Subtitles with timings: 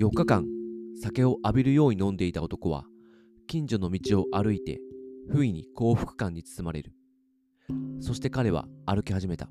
[0.00, 0.46] 4日間
[1.02, 2.86] 酒を浴びるように飲んでいた男は
[3.46, 4.78] 近所の道を歩いて
[5.30, 6.94] 不意に幸福感に包まれる。
[8.00, 9.50] そして彼は歩き始めた。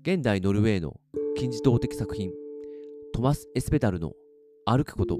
[0.00, 0.94] 現代ノルウェーの
[1.36, 2.30] 金字塔的作品
[3.12, 4.12] トマス・エスペダルの
[4.64, 5.18] 歩くこと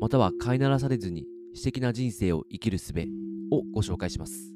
[0.00, 2.94] または飼いならされずに私的な人生を生きる術
[3.52, 4.54] をご紹介します。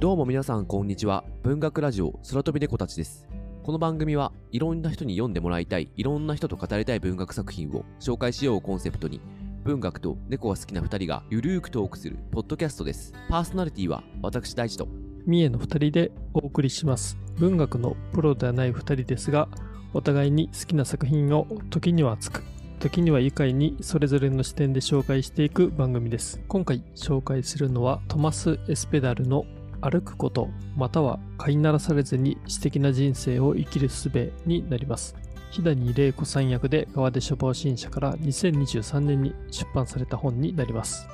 [0.00, 1.24] どうも皆さんこんにちは。
[1.42, 3.28] 文学ラジオ空飛び猫たちです。
[3.62, 9.20] この番組はいろんな人に読んでもらいたいいろんな人と語りたい文学作品を紹介しようをコンセプトに
[9.62, 13.12] 文学と猫が好きな2人がゆるーくトークするポッドキャストです。
[13.28, 14.88] パーソナリティは私大地と
[15.26, 17.18] 三重の2人でお送りします。
[17.36, 19.48] 文学のプロではない2人ですが
[19.92, 22.42] お互いに好きな作品を時には熱く
[22.78, 26.40] 時には愉快にそれぞれの視点で紹介していく番組です。
[26.48, 29.44] 今回紹介するのはトマス・エスペダルの
[29.80, 35.16] 歩くことまたは飼いならされずに私的な人生を生きる術になります。
[35.50, 41.08] 飛谷玲子さん役で川出書房新社から2023年に出版された本になります。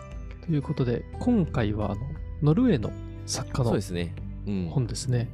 [0.45, 2.01] ということで今回はあの
[2.43, 2.91] ノルウェーの
[3.25, 4.15] 作家のそうですね、
[4.47, 5.29] うん、本ですね。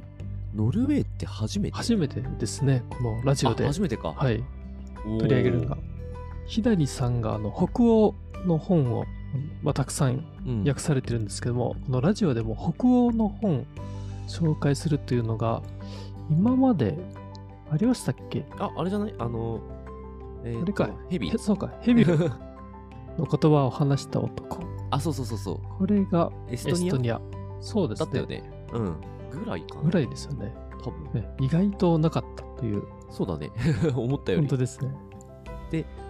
[0.55, 1.75] ノルウェーって初めて？
[1.75, 2.83] 初めてですね。
[2.89, 3.63] このラジオで。
[3.63, 4.13] あ初めてか。
[4.13, 4.43] はい。
[5.03, 5.77] 取り上げるのが。
[6.47, 9.05] 飛谷さんがあの北欧の本を、
[9.61, 10.63] まあ、たくさんうん。
[10.67, 13.65] 訳されてるんですけども、このラジオでも北欧の本
[14.27, 15.61] 紹介するというのが
[16.29, 16.97] 今まで
[17.71, 18.45] ありましたっけ？
[18.59, 19.13] ああれじゃない？
[19.19, 19.59] あの
[20.45, 20.89] えーとあれか。
[21.09, 21.29] ヘビ。
[21.29, 21.71] へそうか。
[21.81, 22.27] ヘビの言
[23.51, 24.63] 葉を話した男。
[24.91, 25.57] あそうそうそうそう。
[25.79, 26.89] これがエエストニア？
[26.89, 27.21] ストニア。
[27.61, 28.05] そうですね。
[28.05, 28.43] だったよね。
[28.73, 28.95] うん。
[29.31, 29.81] ぐらいかな。
[29.81, 30.53] ぐらいですよね。
[30.83, 31.11] 多分。
[31.21, 32.83] ね意外となかったという。
[33.09, 33.49] そうだね。
[33.95, 34.43] 思ったより。
[34.43, 34.93] 本当ですね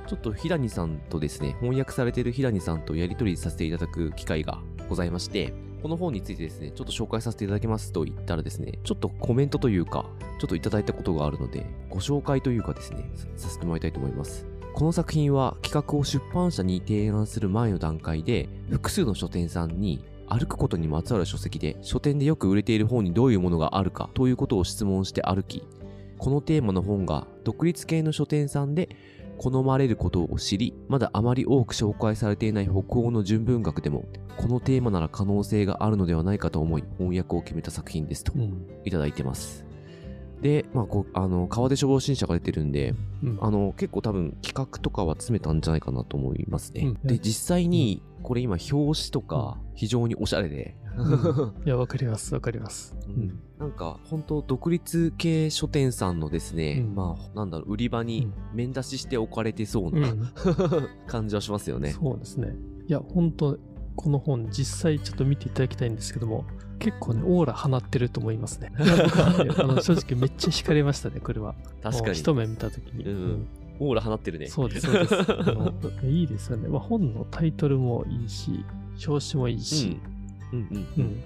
[0.08, 4.60] ちょっと平谷さんとですね、翻訳されている平谷さんとやり取りさせていただく機会が
[4.90, 10.06] ございまして、この本についてですね、ちょっと紹介させていただきますと言ったらですね、ちょっとコメントというか、
[10.40, 14.46] ちょっといただいたことがあるので、ご紹介というかですね、ささせてもらいたいと思います。
[14.74, 25.64] この作品は企画を出版社に提案する前の段階で、複数の書店さんに歩くことにまつわる書籍で、書店でよく売れている本にどういうものがあるかということを質問して歩き、
[26.18, 28.90] このテーマの本が独立系の書店さんで
[29.38, 34.06] 好まれることを知り、まだあまり多く紹介されていない北欧の純文学でも、
[34.38, 39.66] このテーマなら可能性があるのではないかと思い、翻訳を決めた作品ですとうん、いただいてます。
[40.44, 46.82] で、まあ、こう、あの、川出処方新社が出てるんで、うんあの、結構多分企画とかは詰めたんじゃないかなと思いますね。
[46.82, 50.76] うんで、実際に、これ今表紙とか非常におしゃれで、
[51.66, 60.30] いやわかりますわかります、うんなんか本当独立系書店さんのですね、うんまあなんだろう売り場に面出しして置かれてそうな、うん
[61.08, 61.92] 感じはしますよね。
[61.92, 62.56] そうですね。
[62.88, 63.58] いや、本当
[63.96, 66.46] この本、実際ちょっと見ていただきたいんですけども、
[66.80, 68.72] 結構ね、オーラ放ってると思いますね。
[68.78, 68.86] ね
[69.58, 71.56] あの正直めっちゃ惹かれましたね、これは。
[71.82, 72.16] 確かに。
[72.16, 73.06] 一目見たときに。
[73.06, 73.48] うん
[73.80, 74.48] オーラ放ってるね。
[74.48, 76.06] そうです、そうです。
[76.06, 76.70] いいですよね。
[76.70, 78.64] まあ、本のタイトルもいいし、
[79.08, 80.13] 表紙もいいし、うん。
[80.54, 81.04] うんううん。
[81.06, 81.24] ん。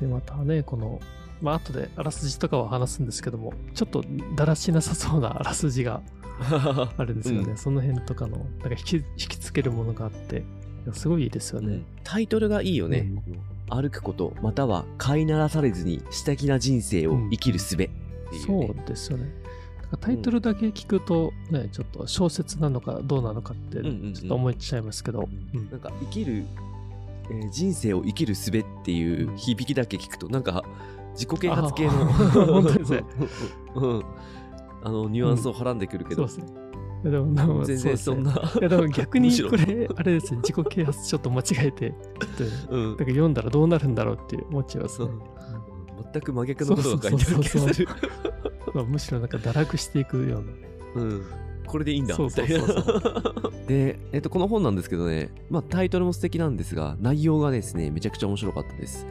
[0.00, 1.00] で、またね、この、
[1.40, 4.04] まあ、後であらすじとかは話すんですけども、ちょっと
[4.34, 6.02] だらしなさそうなあらすじが
[6.96, 7.50] あるんですよね。
[7.52, 10.44] うんその辺とかの、なんか引き引きつけるものがあって、
[10.92, 11.84] すごいいいですよねうん。
[12.04, 13.10] タイトルがいいよね。
[13.70, 19.28] 歩くこと、または飼いならされずに私的な人生を生きる術っていう、そねうですよね。
[20.00, 26.44] タイトルだけ聞くと、ね、ちょっと小説なのかどうなのかって、うんうんうんちょっと思っちゃいますけど、うんなんか生きる、
[27.30, 30.62] えー人生を生きる術っていう響きだけ聞くと、なんか
[31.12, 32.06] 自己啓発系のあ
[32.46, 33.04] 本当ですね
[33.74, 34.02] うん。
[34.84, 36.58] あのニュアンスをはらんでくるけど、そうですね。
[37.04, 38.32] いや全然そんな。
[38.32, 41.94] な、いやでも逆にこれ、あれですね、自己啓発ちょっと間違えて、
[42.70, 42.86] うん。
[42.88, 45.08] なんか読んだらどうなるんだろうって思っちゃいますね。
[46.12, 47.88] 全く真逆のことが書いてある気がする。
[48.74, 50.40] まあ、むしろなんか堕落していくよ
[50.94, 51.02] うな。
[51.02, 51.22] うん
[51.68, 59.06] これでいいんだそうそうそうそうで、えっと、この本なんですけどね、まあ、タイトルも素敵なんですが、内容がですね、めちゃくちゃ面白かったです。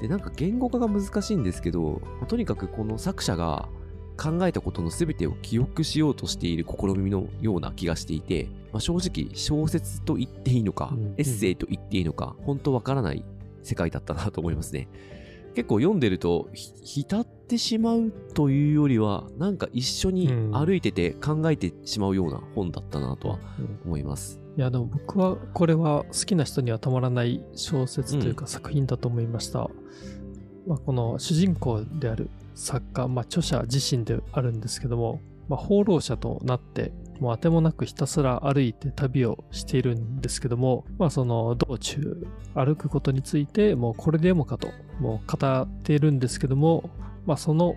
[0.00, 3.68] で、なんか言語化が難しいんですけど、まあとにかくこの作者が
[4.16, 13.24] 考えたことの全てを記憶しようとしている試みのような気がしていて、まあ、正直小説と言っていいのか、うんエッセイと言っていいのか、本当わからない
[13.62, 14.88] 世界だったなと思いますね。
[15.54, 23.78] 結構読んでると、ひ浸ってしまうというよりは、なんか一緒に歩いてて考えてしまうような本だったなとはうん。
[23.86, 24.40] 思います。
[24.56, 29.70] いやでも僕はこれは好きな人にはたまらない小説というか作品だと思いました、
[30.66, 44.68] まあ、この主人公である作家、まあ、著者自身であるんですけどもまあ、放浪者となって、もう当てもなくひたすら歩いて旅をしているんですけども、まあその道中歩くことについてもうこれでもかと
[45.00, 46.90] もう語っているんですけども、
[47.28, 47.76] まあその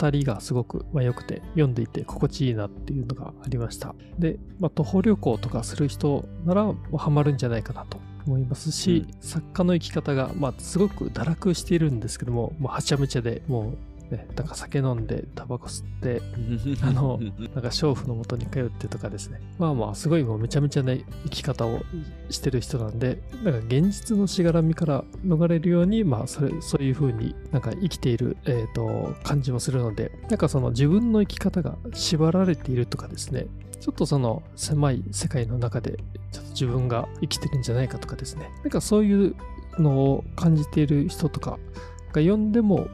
[0.00, 3.96] 語りがすごくまあ良くて読んでいて心地いいなっていうのがありました。
[4.16, 13.78] で、まあ徒歩旅行とかする人ならもうハマるんじゃないかなと思いますし、作家の生き方がまあすごく堕落しているんですけども、もうはちゃめちゃでもう
[14.12, 16.20] ね、なんか酒飲んでタバコ吸って
[16.84, 19.40] あのなんか娼婦のもとに通ってとかですね。
[19.58, 21.80] まあまあ、すごいもうめちゃめちゃな生き方を
[22.28, 33.46] してる人なんで、なんか現実のしがらみから逃れるように、まあ、それ、そういう風になんか生きている、えっ、と、感じもするので、なんかその自分の生き方が縛られているとかですね、
[33.80, 35.98] ちょっとその狭い世界の中で、
[36.30, 39.34] ちょっと自分が生きてるんじゃないかとかですね、なんかそういう
[39.78, 41.58] のを感じている人とか
[42.12, 42.88] が読んでも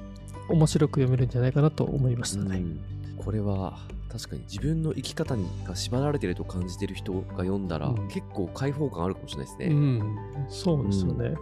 [0.49, 2.59] 面白く読めるんじゃないかなと思いましたね。
[2.59, 2.81] うん
[3.19, 3.79] これは
[4.11, 9.67] 確かに自分の生き方にが縛られてると感じてる人が読んだら、うん結構開放感あるかもしれないですね。
[9.67, 10.19] うん、
[10.49, 11.35] そうですよね。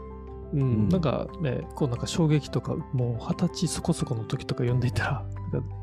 [0.52, 5.26] うん、うんなんかね、こうなんか衝撃とか、もう二十歳そこそこの時とか読んでいたら、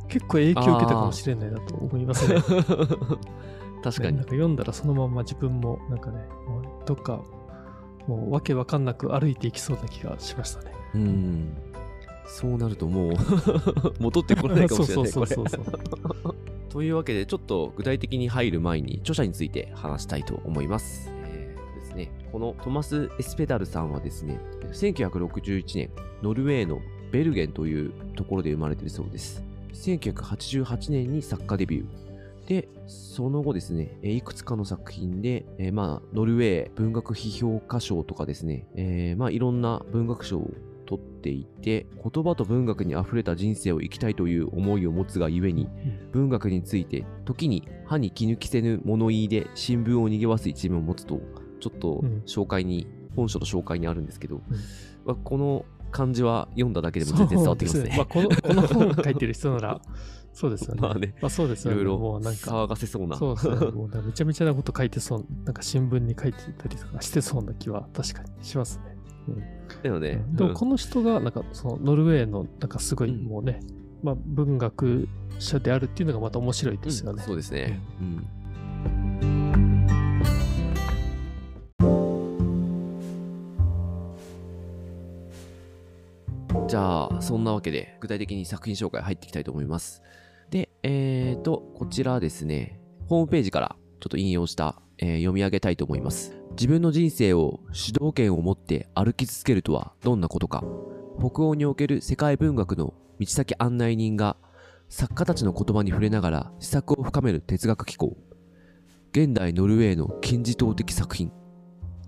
[0.10, 2.42] 結構影響を受けたかもしれないなと思いますね。
[3.84, 4.32] 確かにねなんか。
[4.32, 7.22] 読んだらそのまま自分もなんかね、もうどっか、
[8.08, 10.72] もうわけわかんなく歩いていきそうな気がしましたね。
[10.96, 11.58] うん。
[12.26, 13.14] そうなるともう
[14.00, 15.08] 戻ってこれないかもしれない。
[15.12, 16.34] そうそうそうこれ
[16.70, 21.12] というわけで、ちょっと具体的に入る前に著者について話したいと思います。
[21.28, 24.40] えーとですね、このトマス・エスペダルさんはですね、
[24.72, 25.90] 1961年、
[26.24, 26.82] ノルウェーの
[27.12, 29.44] ベルゲンというところで生まれているそうです。
[29.74, 31.86] 1988年に作家デビュー。
[32.48, 40.56] で、その後ですね、えーいくつかの作品で、えーまあ、ノルウェー文学批評家賞とかですね、えーまあ、いろんな文学賞を取
[41.24, 45.70] っていて、言葉と文学に溢れた人生を生きたいという思いを持つがゆえに、
[46.12, 51.22] 文学について、時に歯に気抜きせぬ物言いで新聞を賑わす一面を持つと、
[51.62, 54.42] ちょっとうん紹介に、本書の紹介にあるんですけど、うん
[55.06, 57.92] まあ、この漢字は読んだだけでも全然伝わってきますね。
[57.92, 59.82] すまあ、この、この本書いてる人なら、
[60.34, 60.82] そうですよね。
[60.82, 61.82] まあね、まあそうですよね。
[61.82, 63.16] いろいろもうなんか、騒がせそうな。
[63.16, 63.56] そうですね。
[63.72, 68.93] もうめちゃめちゃなこと書いてそう、なんか新聞に書いてたりとかしてそうな気は確かにしますね。
[69.84, 73.60] なので、でもうんこの人がなんかそのノルウェーのなんかすごいうんもうね、
[74.02, 75.08] まあ文学
[75.40, 77.24] 者であるっていうのがまた面白いですよね。
[77.24, 77.82] そうですね。
[78.00, 78.28] うん。
[86.68, 90.02] じゃあ、そんなわけで、具体的に作品紹介入っていきたいと思います。
[90.50, 96.43] で、えーと、こちらですね、ホームページからちょっと引用した、えー読み上げたいと思います。
[96.54, 100.64] 自分の人生を主導権を持って歩き続けるとはどんなことか。
[101.20, 104.38] 北欧における世界文学の道先案内人が
[104.90, 108.18] 作家たちの言葉に触れながら施策を深める哲学機構。
[109.12, 111.32] 現代ノルウェーの金字塔的作品。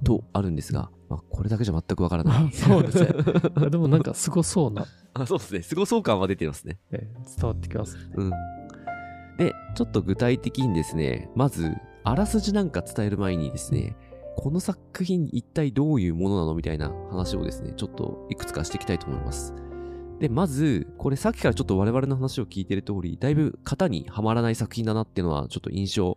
[0.04, 2.46] とあるんですが、まあ、これだけじゃ全くわからない。
[2.46, 3.70] あ そうですね。
[3.70, 5.62] でもなんかすごそうな、 あそうですね。
[5.62, 6.78] すごそう感は出てますね。
[6.92, 8.04] えー伝わってきますね。
[8.16, 8.32] うん。
[9.38, 11.74] でちょっと具体的にですねまず
[12.06, 13.98] あらすじなんか伝える前にですね
[14.38, 19.54] この作品一体どういうものなのみたいな話をですねちょっといくつかしていきたいと思います
[20.20, 26.16] で、まず、これさっきからちょっと我々の話を聞いてる通り、だいぶ型にはまらない作品だなっていうのは、ちょっと印象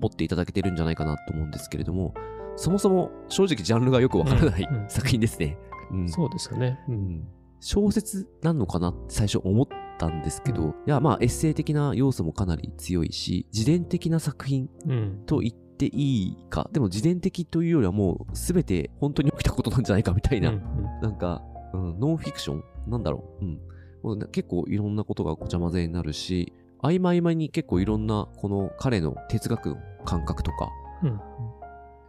[0.00, 2.14] 持っていただけてるんじゃないかなと思うんですけれども、
[2.56, 5.56] そもそも正直ジャンルがよくわからない、うんうん作品ですね。
[5.90, 6.78] うんそうですよね。
[6.88, 6.92] う。
[6.92, 7.28] うんん
[7.60, 9.66] 小説なのかなって最初思っ
[9.98, 15.22] たんですけど、いや、まあエッセイ的な要素もかなり強いし、自伝的な作品うん。
[15.26, 20.62] と言っていいか、でも自伝的というよりはもう全て本当に起きたことなんじゃないかみたいな、うん
[21.00, 22.64] なんか、うん、ノンフィクション？
[22.86, 23.44] なんだろう？
[23.44, 23.60] うん。
[24.02, 30.68] もうな結構いろんなことがごちゃ混ぜになるし、合間合間に結構いろんなこの彼の哲学の感覚とか、
[31.02, 31.20] うん。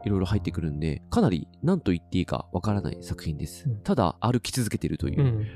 [0.03, 3.69] いろいろ入ってくるんで、かなり何と言っていいかわからない作品です。
[3.69, 5.47] うんただ歩き続けてるというう、ん。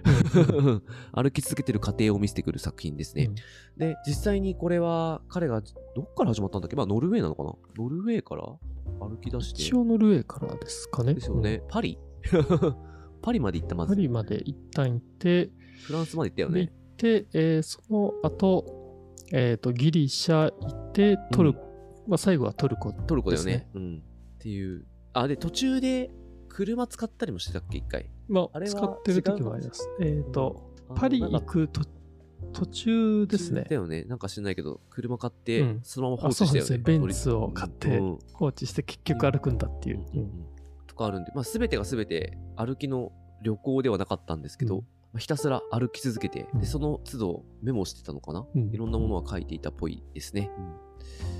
[1.13, 3.25] 歩き続けてる過程を見せてくる作品ですね。
[3.25, 3.35] うん
[3.77, 5.61] で、実際にこれは彼が
[5.95, 6.75] どっから始まったんだっけ？
[6.75, 7.53] まあノルウェーなのかな？
[7.77, 8.43] ノルウェーから
[8.99, 9.61] 歩き出して。
[9.61, 11.13] 一応ノルウェーからですかね。
[11.13, 11.61] ですよね。
[11.69, 11.97] パリ
[13.21, 13.89] パリまで行ったまうん。
[13.89, 14.01] パず。
[14.01, 15.49] リまで一旦行って、
[15.87, 16.71] フランスまで行ったよねで行。
[16.71, 21.59] って、えーその後、えっ、と、ギリシャ行って、トルコ、
[22.07, 22.93] まあ最後はトルコ。
[22.93, 23.65] トルコだよねです。
[23.73, 24.03] うん。
[24.45, 24.85] っていう。
[25.13, 26.11] あ、で、途中で
[26.49, 28.11] 車使ったりもしてたっけ一回？
[28.27, 29.89] まあ、あ使ってる時もあります。
[29.99, 31.81] えっ、と、パリ行くと
[32.53, 33.75] 途中ですねだ。
[33.75, 34.03] よね。
[34.03, 36.59] なんか知んないけど、車買って、うんそのまま放置したよね。
[36.59, 40.05] ですねベンツを買ってうん放置して結局歩くんだっていう。
[40.13, 40.45] うんうん
[40.87, 43.11] とかあるんで、まあ、全てが全て歩きの
[43.41, 44.85] 旅行ではなかったんですけど、
[45.17, 50.51] ひたすら歩き続けて、うんでその都度メモしてたのかな、うんいろんなものは書いていたっぽいですね。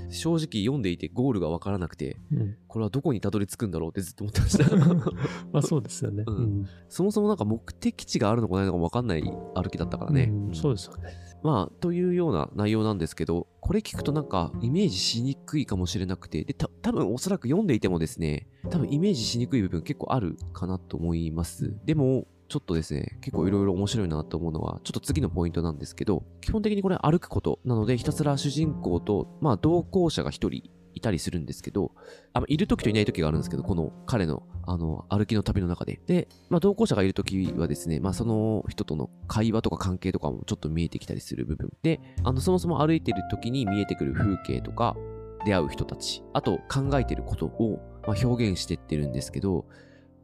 [0.08, 4.76] 正直読んでいてゴールがわからなくて、うんこれはどこにたどり着くんだろうってずっと思ってました。
[5.52, 6.24] まあそうですよね。
[6.26, 10.30] うんうんそもそもなんか目的地があるのかないのかもわかんない歩きだったからね。
[10.32, 11.26] うんそうですよね。
[11.42, 21.72] まあ、というような内容なんですけど、これ聞くとなんかイメージしにくいかもしれなくて、で、た多分おそらく読んでいてもですね、多分イメージしにくい部分結構あるかなと思います。
[21.84, 31.92] でも、ちょっとですね、結構いろいろ面白いなと思うのは、ちょっと次のポイントなんですけど、基本的にこれ歩くことなので、ひたすら主人公と、まあ、同行者が一人いたりするんですけど、
[32.32, 36.00] あいる時といない時があるんですけど、この彼の、あの、歩きの旅の中で。
[36.06, 41.72] で、まあ、同行者がいる時はですね、まあ、その人との会話とか関係とかもちょっと見えてきたりする部分。
[41.82, 44.96] で、あの、そもそも歩いてる時に見えてくる風景とか、
[45.44, 49.66] 出会う人たち、あと考えてることを、まあ、表現してってるんですけど、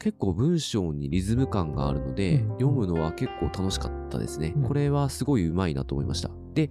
[0.02, 4.52] 結構文章にリズム感があるので、うん読むのは結構楽しかったですね。
[4.56, 6.30] うんこれはすごい上手いなと思いました。
[6.54, 6.70] で、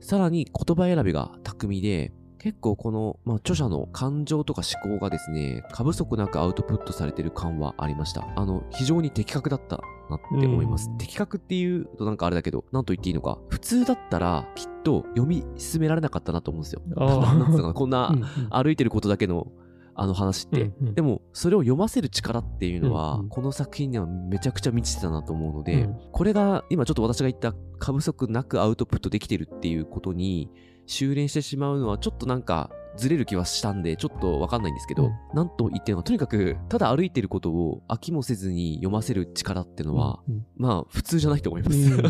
[0.00, 8.26] さらに言葉選びが巧みで、結構この、まあ、著者の感情とか思考がですね、過不足なくアウトプットされてる感はありました。
[8.34, 9.76] あの、非常に的確だった
[10.10, 10.90] なって思います。
[10.90, 16.82] うん的確っていうとなんかあれだけど、なんと言っていいのか、普通だったらきっと読み進められなかったなと思うんですよ。
[17.74, 18.12] こんな
[18.50, 19.46] 歩いてることだけの
[19.94, 30.50] あの話って、うんうんでもそれを読ませる力っていうのは、うんうんこの作品にはめちゃくちゃ満ちてたなと思うので、うんこれが今ちょっと私が言った過不足なくアウトプットできてるっていうことに
[30.86, 41.76] 修練してしまうのはちょっとなんかずれる気はしたんでちょっとわかんないんですけど、うんなんと言ってもとにかくただ歩いてることを飽きもせずに読ませる力っていうのは、うんうんまあ普通じゃないと思います。
[41.76, 42.02] うん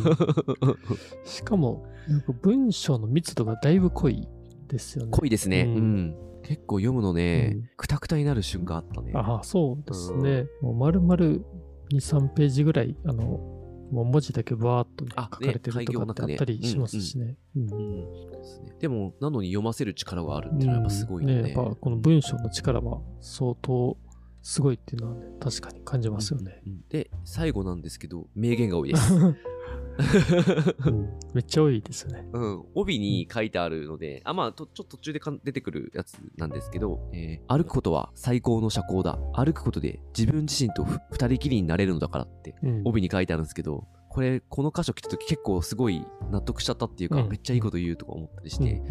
[1.25, 1.87] しかも、
[2.43, 4.29] 文章の密度がだいぶ濃い
[4.69, 5.11] ですよね。
[5.12, 5.65] 濃いですね。
[5.65, 6.15] ううんん。
[6.42, 9.12] 結構読むのねうん、くたくたになる瞬間あったね。
[9.14, 10.46] ああ、そうですね。
[10.61, 11.42] もう丸々2、
[11.92, 13.22] 3ページぐらい、あの、
[13.92, 17.37] もう文字だけバーっと書かれてるとかってあったりしますしね。
[18.80, 21.34] でも、なのに読ませる力があるっていうのはやっぱすごいよね。
[21.34, 23.99] うんやっぱこの文章の力は相当
[24.40, 26.62] すごいっていうのはね、確かに感じますよね。
[26.66, 29.12] うんで、最後なんですけど、名言が多いです。
[30.87, 31.08] うん。
[31.34, 32.26] めっちゃ多いですよね。
[32.32, 39.18] うん、帯に書いてあるので、あ、まあ、とちょっと途中でか出てくるやつなんですけど、えー歩くことは最高の社交だ。
[39.34, 42.82] 歩くことで自分自身とふ二人きりになれるのだからって、うん。
[42.84, 47.28] 帯に書いてあるんですけど、これ、この箇所来た時結構すごい納得しちゃったっていうか、うん。
[47.28, 48.64] めっちゃいいこと言うとか思ったりしうん。
[48.66, 48.82] て、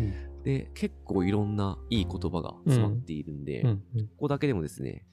[0.43, 3.69] で、結構いろんないい言葉が詰まっているんで、うん。
[3.69, 3.83] うん。
[3.95, 4.07] うん。
[4.07, 5.05] ここだけでもですね、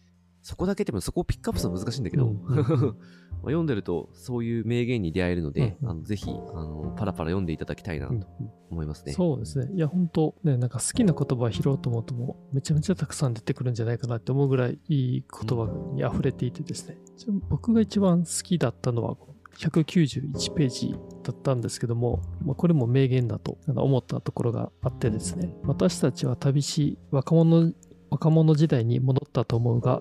[0.43, 2.43] そこだけでもそこをピックアップするの難しいんだけど、うん。
[2.47, 2.57] うん。
[2.59, 2.97] うん
[3.43, 8.27] まあ読んでるとそういう名言に出会えるので、うんうんあのぜひあのパラパラ読んでいただきたいなとうん
[8.71, 9.13] 思いますね。
[9.13, 9.71] そうですね。
[9.75, 16.99] いや、本当ね、なんか好きな言葉を拾おうと思うともうめちゃめちゃたくさん出てくるんじゃないかなって思うぐらいいい言葉に溢れていてですね。
[17.17, 19.17] ちな僕が一番好きだったのは
[19.59, 25.55] 191ページだったんですけども、まあ、これも名言だと思ったところがあってですね。
[25.65, 27.73] 私たちは旅し、若者、
[28.11, 30.01] 若者時代に戻ったと思うが、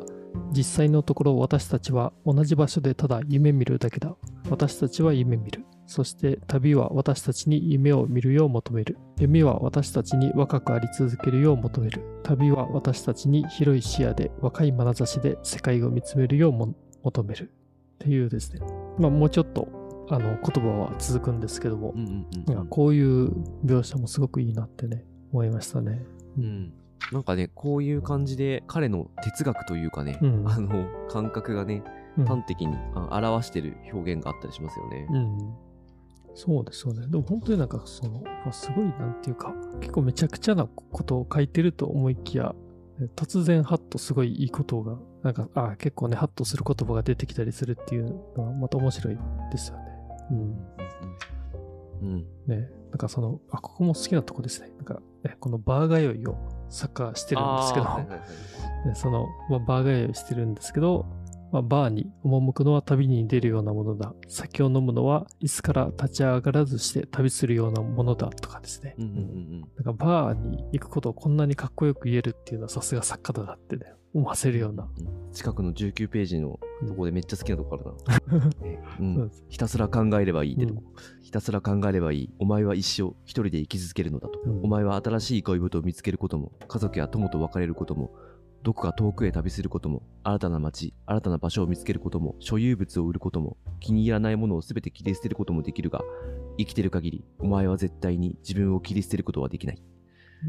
[0.51, 4.15] 実際のところ私たちは同じ場所でただ夢見るだけだ。
[4.49, 5.65] 私たちは夢見る。
[5.85, 8.97] そして旅は私たちに夢を見るよう求める。
[9.19, 12.03] 夢は私たちに若くあり続けるよう求める。
[12.23, 17.51] 旅は私たちに広い視野で若い眼差しで世界を見つめるようも求める。
[17.95, 18.61] っていうですね。
[18.97, 19.67] まあもうちょっと
[20.09, 23.31] あの言葉は続くんですけどもう、んうんいうんこういう
[23.65, 26.05] 描写もすごくいいなってね、思いましたね。
[26.37, 26.73] うん
[27.11, 31.83] なんかね、こういう感じで彼の哲学というかね、うんあの感覚がね、
[32.17, 35.07] うん端的にあ表してる表現があったりしますよね。
[35.11, 35.37] うん。
[36.33, 37.07] そうですよね。
[37.07, 42.55] でも本当になんかその、まあすごいなんていうか、結構めちゃくちゃなことを書いてると思いきや、
[42.99, 49.17] え突然ハッとすごいいいことが、なんか、あ結構ね、ハッとする言葉が出てきたりするっていうのはまた面白い
[49.51, 49.83] ですよね。
[50.31, 50.67] うん。
[52.01, 54.71] うんね、なんかその、あ、ここも好きなとこですね。
[54.77, 56.37] なんか、ね、このバーガー酔いを
[56.69, 58.19] サッカーしてるんですけど、はいはいはい
[58.85, 61.05] でその、まあ、バーガー酔いしてるんですけど、
[61.51, 64.13] まあ、バーに赴くのは旅に出るようなものだ。
[64.27, 68.95] 酒を飲むのは椅子から立ち上がらずして旅するようなものだとかですね。
[68.97, 73.85] うんうんうんなんかバーに行くことをこんなにかっこよく言えるっていうのはさすが作家だなってね、
[74.17, 74.83] 思わせるような。
[74.83, 78.49] うん近くの19ページのとこでめっちゃ好きなとこあるな。
[78.65, 80.81] ねうそうんひたすら考えればいいってとこ、
[81.21, 82.29] ひたすら考えればいい。
[82.39, 84.39] お前は一生一人で生き続けるのだと。
[84.45, 88.15] うんお前は新しい恋人を見つけることも、家族や友と別れることも、
[88.63, 96.03] どこか遠くへ旅することも、新たな街、新たな場所を見つけることも、所有物を売ることも、気に入らないものを全て切り捨てることもできるが、
[96.57, 99.83] 生きてる限り、お前は絶対に自分を切り捨てることはできない。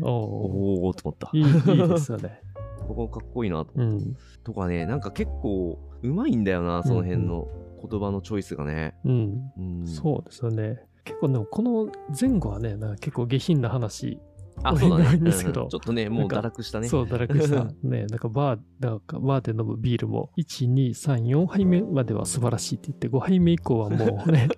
[0.03, 1.31] おーおーと思った。
[1.33, 2.41] いい、いいですよね。
[2.89, 4.17] ここかっこいいなとうん。
[4.43, 7.47] とかね、なんか結構うまいんだよな、その辺の
[7.89, 8.95] 言葉のチョイスがね。
[9.05, 9.53] うん。
[9.59, 10.81] うん、そうですよね。
[11.05, 14.19] 結構でもこの前後はね、なんか結構下品な話、
[14.63, 15.05] あ、そうだね。
[15.11, 16.89] 多いんですけどうんちょっとね、もう堕落したね。
[16.89, 17.67] そう、堕落した。
[17.87, 24.49] ね、なんかバー、なんかバーで飲むビールも、1、2、3、4杯目までは素晴らしいって言って、5杯目以降はもうね、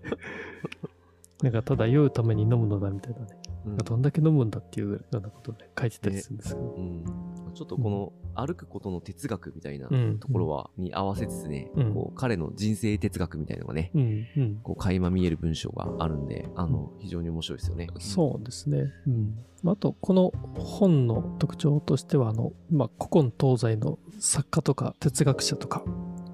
[1.42, 3.26] なんかただ酔うために飲むのだみたいなね、
[3.66, 6.74] うんどんだけ飲むんだっていうようなことをね、書いてたりするんですけど。
[6.76, 7.04] うん
[7.52, 14.60] ちょっとこの歩くことの哲学みたいなうんところは、に合わせつつね、うんこう彼の人生哲学みたいなのがね、うん、うん。
[14.62, 17.88] こう垣間見える文章があるんで、あの、非常に面白いですよね。
[17.98, 18.92] そうですね。
[19.06, 19.44] うん。
[19.66, 25.84] あと、この本の特徴としては、あの、まあ、古今東西の作家とか哲学者とか、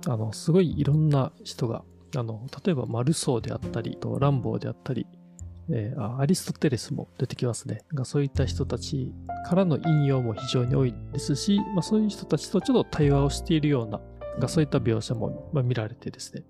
[0.07, 5.07] あの、すごいいろんな人が、あの、例えば、マルソーであったり、とランボーであったり、
[5.71, 7.83] えーあアリストテレスも出てきますね。
[7.95, 9.13] がそういった人たち
[9.47, 14.01] からの引用も非常に多いですし、まあ、そういう人たちとちょっと対話をしているような、
[14.39, 16.45] がそういった描写も、まあ、見られてですね。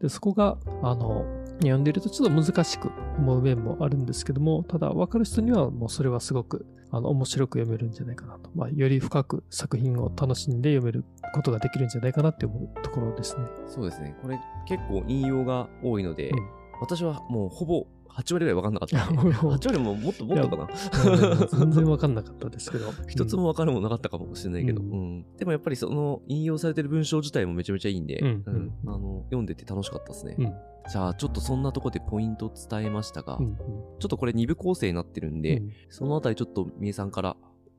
[0.00, 1.24] で、そこが、あの、
[1.60, 8.50] 読んでいるとちょっと難しく思う面もあるんですけども、ただ分かる人にはもうそれはすごく、あの、面白く読めるんじゃないかなと。
[8.54, 13.46] まあ、より深く作品を楽しんで読めることができるんじゃないかなって思うところですね。
[13.66, 14.16] そうですね。
[14.22, 19.02] これ結構引用が多いので、うん私はもうほぼ8割ぐらい分かんなかった、ね。
[19.12, 21.46] いやもう8割ももっともっとかな。
[21.46, 22.92] 全然分かんなかったですけど。
[23.08, 30.36] 一つも分かるもなかったかもしれないけど、ううんんでもやっぱりその引用されてる文章自体もめちゃめちゃいいんで、うんうんあの読んでて楽しかったですね。
[30.38, 30.52] うん。
[30.90, 33.56] じゃあちょっとそんなとこでポイント伝えましたが、うんうん
[33.98, 37.36] ちょっとこれ2部構成になってるんで、うんそのあたりちょっとみえさんから、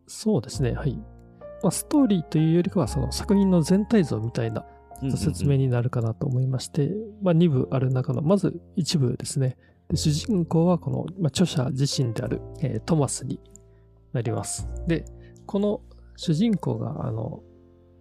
[0.07, 0.73] そうですね。
[0.73, 0.95] はい。
[1.63, 4.65] まあ、ストーリーというよりかは、その作品の全体像みたいな
[5.15, 9.57] 説明になるかなと思いまして、まあ、2部ある中の、まず1部ですね。
[9.89, 13.39] で主人公はこの、まあ、著者自身である、えートマスに
[14.13, 14.67] なります。
[14.87, 15.05] で、
[15.45, 15.81] この
[16.15, 17.43] 主人公が、あの、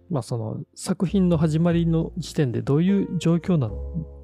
[0.09, 3.75] まあ、その作品の始まりの時点でどういう状況なの、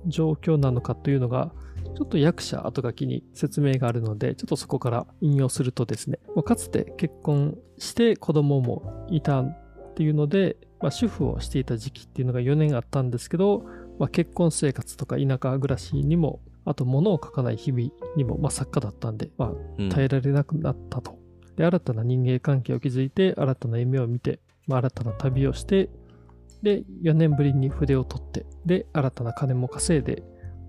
[0.07, 1.51] 状況なのかというのが、
[1.97, 13.65] ちょっと役者後書きに説明があるので、ちょっとそこから引用するとですね、まあかつて結婚して子供もいたっていうので、まあ、主婦をしていた時期っていうのが4年あったんですけど、
[13.99, 21.17] まあ、結婚生活とか田舎暮らしにも、あと物を書かない日々にも、まあ、作家だったんで、まあ、うん耐えられなくなったと。
[21.55, 25.89] で、新たな人間関係を築いて、新たな夢を見て、まあ、新たな旅をして、
[26.61, 30.23] で、4年ぶりに筆を取って、で、新たな金も稼いで、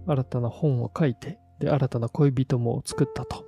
[0.06, 3.44] 新たな本を書いて、で、新たな恋人も作ったと。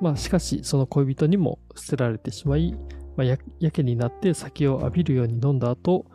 [0.00, 2.72] まあ、しかし、その恋人にも捨てられてしまい、
[3.16, 6.06] まあ、ややけになって酒を浴びるように飲んだ後、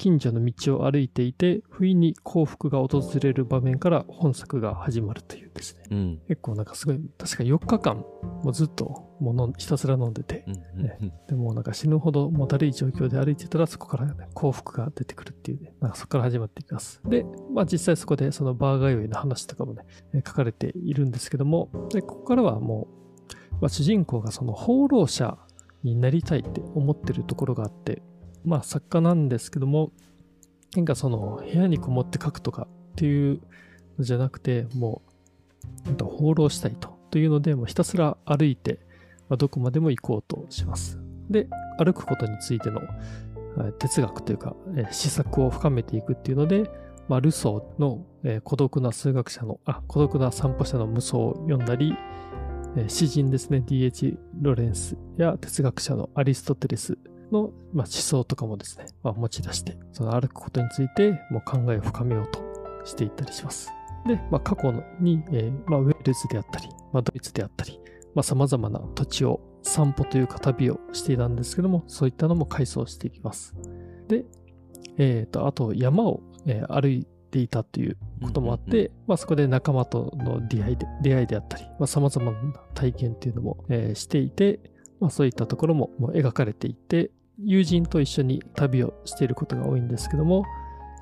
[0.00, 5.82] 近所の道を歩いていて、不意に幸福が訪れる場面から本作が始まるというですね。
[5.90, 6.20] うん。
[6.26, 7.96] 結構なんかすごい、確か4日間、
[8.42, 17.02] もうずっともうひたすら飲んでてう、んうんうんでもなんか死ぬほどもうだるい状況で歩いてたらそこから、ね、幸福が出てくるっていうね、なんかそこから始まっていきます。
[17.04, 19.82] で、まあ実際そこでそのバー通いの話とかもね、
[20.14, 22.88] えー書かれているんですけども、で、ここからはも
[23.52, 25.36] う、まあ、主人公がその放浪者
[25.82, 28.02] になりたいって思ってるところがあって、
[28.44, 29.92] まあ作家なんですけども、
[30.76, 33.40] なんかその部屋にこもって書くとかっていう
[33.98, 36.98] のじゃなくて、もう、放浪したいと。
[37.10, 38.78] というので、もうひたすら歩いて、
[39.28, 40.98] まあ、どこまでも行こうとします。
[41.28, 41.48] で、
[41.78, 42.80] 歩くことについての
[43.78, 46.70] 哲学というか、えー思索を深めていくっていうので、
[47.08, 51.96] まあ、ルソーの、えー孤独な数学者の、あ、孤独な散歩者の無双を読んだり、
[52.76, 54.18] えー詩人ですね、D.H.
[54.40, 56.98] ロレンスや哲学者のアリストテレス
[57.32, 62.40] の、まあ、思想とかもですね、まあ、持ち出して、その歩くことについてもう考えを深めようと
[62.84, 63.70] していったりします。
[64.06, 67.78] で、まあ、過去に、えーまあ、ウェールズであったり、まあ、ドイツであったり、
[68.14, 73.54] まあ、様々な土地を散歩というか旅をしていたんですけども、そういったのも回想していきます。
[74.08, 74.24] で、
[74.98, 84.58] えっ、と、あと山を、えー歩いていたということもあって、うんうんまあそこで仲間との出会いで出会いであったり、まあ様々な体験っていうのも、えーしていて、
[84.98, 87.12] まあそういったところももう描かれていて、
[87.44, 90.44] 友人と一緒に旅をしていることが多いんですけども、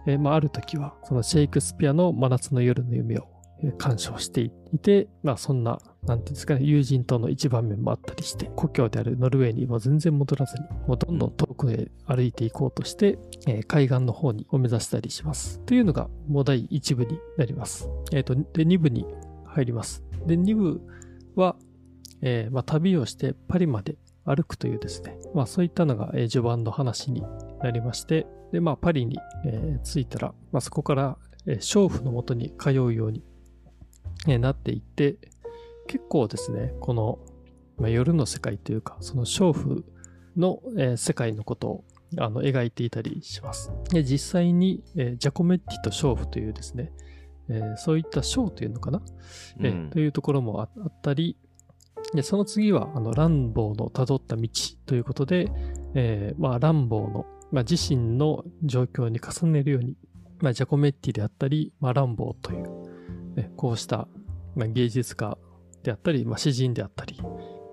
[0.07, 3.29] えーまあある時はそのシェイクスピアの真夏の夜の夢を
[3.77, 15.61] 鑑賞していて、まあそんな、なんていうんですかね、友人との一番面もあったりして、故郷であるノルウェーにも全然戻らずに、もうどんどん遠くへ歩いていこうとして、えー海岸の方にを目指したりします。
[15.61, 17.88] というのが、もう第1部になります。
[18.12, 19.05] えっ、と、で、2部に
[19.46, 20.05] 入ります。
[20.27, 20.81] で、2部
[21.35, 21.57] は、
[22.20, 23.96] えーまあ、旅をしてパリまで
[24.35, 27.23] 歩くというですね、まあそういったのが、えー序盤の話に
[27.62, 33.25] なりまして、で、まあパリに、えー着いたら、まあそこから、えー娼婦のもとに通うように、
[34.27, 35.17] えーなっていって、
[35.87, 37.19] 結構ですね、この、
[37.79, 39.85] まあ、夜の世界というか、その娼婦
[40.37, 41.85] の、えー世界のことを
[42.17, 43.71] あの描いていたりします。
[43.91, 46.93] で実際に、えージャコメッティと娼婦というですね、
[47.49, 49.03] えーそういったショーというのかな、
[49.61, 49.88] えうん。
[49.88, 51.37] ーというところもああったり、
[52.14, 54.49] でその次は、あの、ランボーの辿った道
[54.87, 55.51] ということで、
[55.94, 59.97] えーまあ、ランボーの、まあ、自身の状況に重ねるように、
[60.40, 64.09] まあ、ジャコメッティであったり、まあ、ランボーという、ねこうした、
[64.57, 65.37] まあ、芸術家
[65.83, 67.21] であったり、まあ、詩人であったり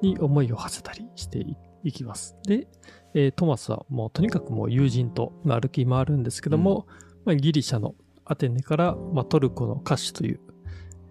[0.01, 2.35] に思いを馳せたりしていいきます。
[2.47, 2.67] で、
[3.13, 6.87] えートマスはもうとにかくもう友人とまあ歩き回るんですけども、
[7.25, 7.93] まあ、ギリシャの
[8.25, 10.39] アテネから、まあ、トルコのカッシュという、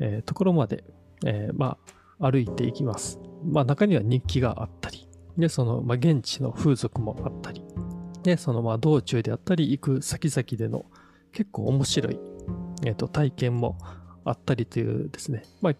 [0.00, 0.84] えーところまで、
[1.24, 3.20] えーまあ、歩いていきます。
[3.44, 7.64] まあ、中には日記があったり、で、その、まあ、現地の風俗もあったり、
[8.22, 10.87] で、その、まあ、道中であったり、行く先々での
[11.33, 12.18] 結構面白い、
[12.87, 13.79] えーと体験も
[14.24, 15.74] あったりというですね、まあ、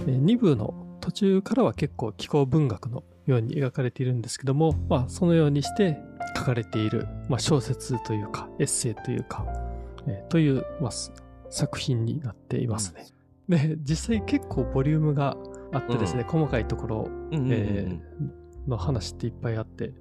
[0.00, 5.98] え2部の途中からは結構気候文学のように描かれているんですけども、まあ、そのようにして
[6.36, 9.46] 書かれている、まあ、小説というか、エッセイというか、
[10.06, 10.90] えーという、まあ、
[11.50, 13.06] 作品になっていますね。
[13.48, 15.36] で、実際結構ボリュームが
[15.72, 19.92] あってですね、細かいところ、うんうんうんえーの話っていっぱいあって、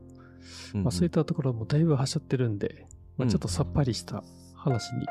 [0.73, 3.29] うんまあ、そういったところもだいぶはしょってるんで、まあ、うん。
[3.29, 4.23] ちょっとさっぱりした
[4.55, 5.05] 話に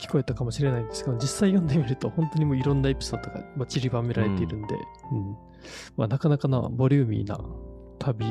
[0.00, 4.74] 聞こえたかもしれないんですけど、実際読んでみると本当にもういろんなエピソードがまあ散りばめられているんで、
[5.12, 5.36] うん。
[5.96, 7.40] まあ、なかなかなボリューミーな
[7.98, 8.26] 旅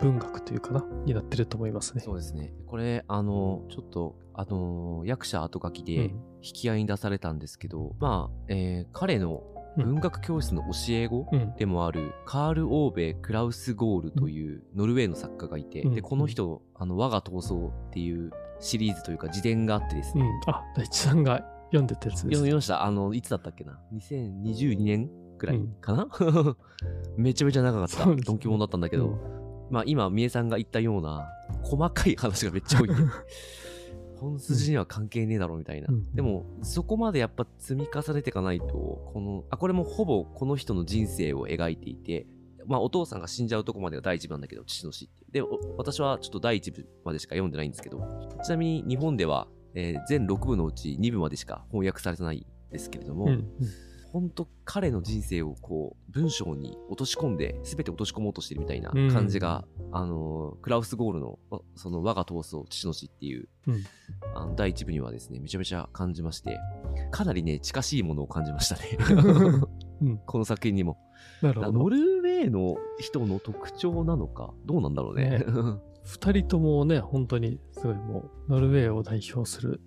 [0.00, 2.00] 文学というかな、になってると思いますね。
[2.00, 2.52] そうですね。
[2.66, 9.42] これ、あの、ちょっと、あの、役者後書きでうん引き合いに出されたんですけど、まあ、えー彼の
[9.76, 11.54] 文学教室の教え子うん。
[11.56, 18.30] でもある、カール・オーベ・クラウス・ゴールというノルウェーの作家がいて、うんで、この人、あの、我が闘争っていう
[18.60, 20.54] シリーズというか自伝があってですね、うん。
[20.54, 22.34] あ、大地さんが読んでたやつですね。
[22.34, 22.84] 読みました。
[22.84, 26.08] あの、いつだったっけな ?2022 年くらいかな、
[27.16, 28.04] めちゃめちゃ長かった。
[28.04, 29.18] ドンキモンだったんだけど、
[29.70, 31.28] まあ今、みえさんが言ったような、
[31.62, 32.94] 細かい話がめっちゃ多い、ね。
[34.16, 35.86] 本筋には関係ねえだろみたいな。
[35.90, 42.26] うんでも、そこまでやっぱ積み重ねていかないと、この、あ、これもほぼこの人の人生を描いていて、
[42.66, 45.24] まあお父さんが死んじゃうとこまでが第一部なんだけど、父の死って。
[45.30, 48.02] で、お私はちょっと第一部までしか読んでないんですけど、
[48.42, 53.30] ちなみに日本では、えー全6部のうち2部までしか翻訳されてないですけれども、うん。
[53.30, 53.48] うん
[54.12, 63.84] 本当彼の人生をこう文章に落とし込んで全て落とし込もうとしてるみたいな感じが、あのクラウス・ゴールのわその我が闘争父の死っていう、うん。
[64.34, 66.58] あの第一部にはですねめちゃめちゃ感じまして
[67.10, 68.98] かなりね近しいものを感じましたね。
[70.00, 70.18] うん。
[70.18, 70.98] この作品にも。
[71.42, 71.72] なるほど。
[71.72, 75.18] ノルウェーの人の特徴なのかどうなんだろうね。
[75.28, 75.44] ね。
[76.04, 79.82] 二人ともね、本当にすごいもう、ノルウェーを代表する、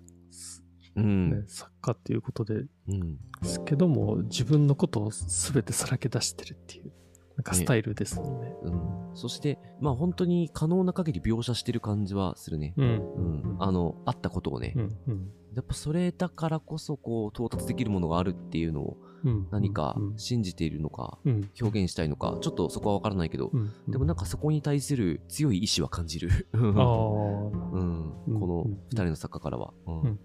[0.96, 6.92] うん、ね作家っていうことでうんすけども、自分のことを全てさらけ出してるっていう、
[7.36, 8.54] なんかスタイルですもんね。
[8.62, 12.86] うん、そしてまあ本当に可能な限り描写してる感じはするね、うん。
[12.86, 13.20] う
[13.54, 14.96] ん、あのあったことをね、うん。
[15.08, 15.30] うん。
[15.54, 19.48] やっぱそれだからこそこう到達できるものがあるっていうのをうん。
[19.50, 20.18] 何かうん。
[20.18, 21.50] 信じているのかうん。
[21.60, 23.72] 表現したいのかちょっとそこは分からないけどうん。
[23.88, 26.48] でもなんかそこに対する強い意志は感じる。
[26.52, 30.20] うん、 うんこのうん2人の作家からは、うんうん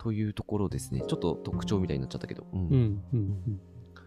[0.00, 3.02] というところですねちょっと特徴みたいになっちゃったけど、うんうん。
[3.12, 3.60] うん。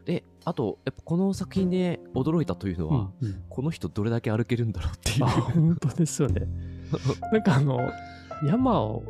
[0.06, 3.28] であとやっぱこの作品で驚いたというのは、うん。
[3.28, 3.44] うん。
[3.48, 6.48] この人どれだけ歩けるんだろうっていうあ、本当ですよね。
[7.32, 7.80] なんかあの、
[8.46, 9.04] 山を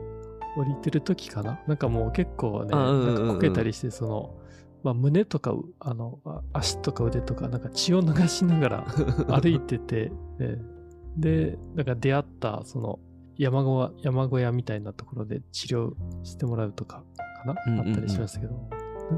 [0.57, 1.59] 降りてる時かな？
[1.67, 4.35] なんかもう結構ね、なんかこけたりして、その、
[4.83, 8.85] まあ、胸とかう、あの、あ足とか腕とか、なんか血を流しながら
[9.27, 10.73] 歩いてて、 ええ
[11.17, 12.99] で、なんか出会った、その、
[13.37, 15.93] 山小屋、山小屋みたいなところで治療
[16.23, 17.03] してもらうとか、
[17.43, 17.87] かな、うんうんうん。
[17.89, 18.53] あったりしましたけど、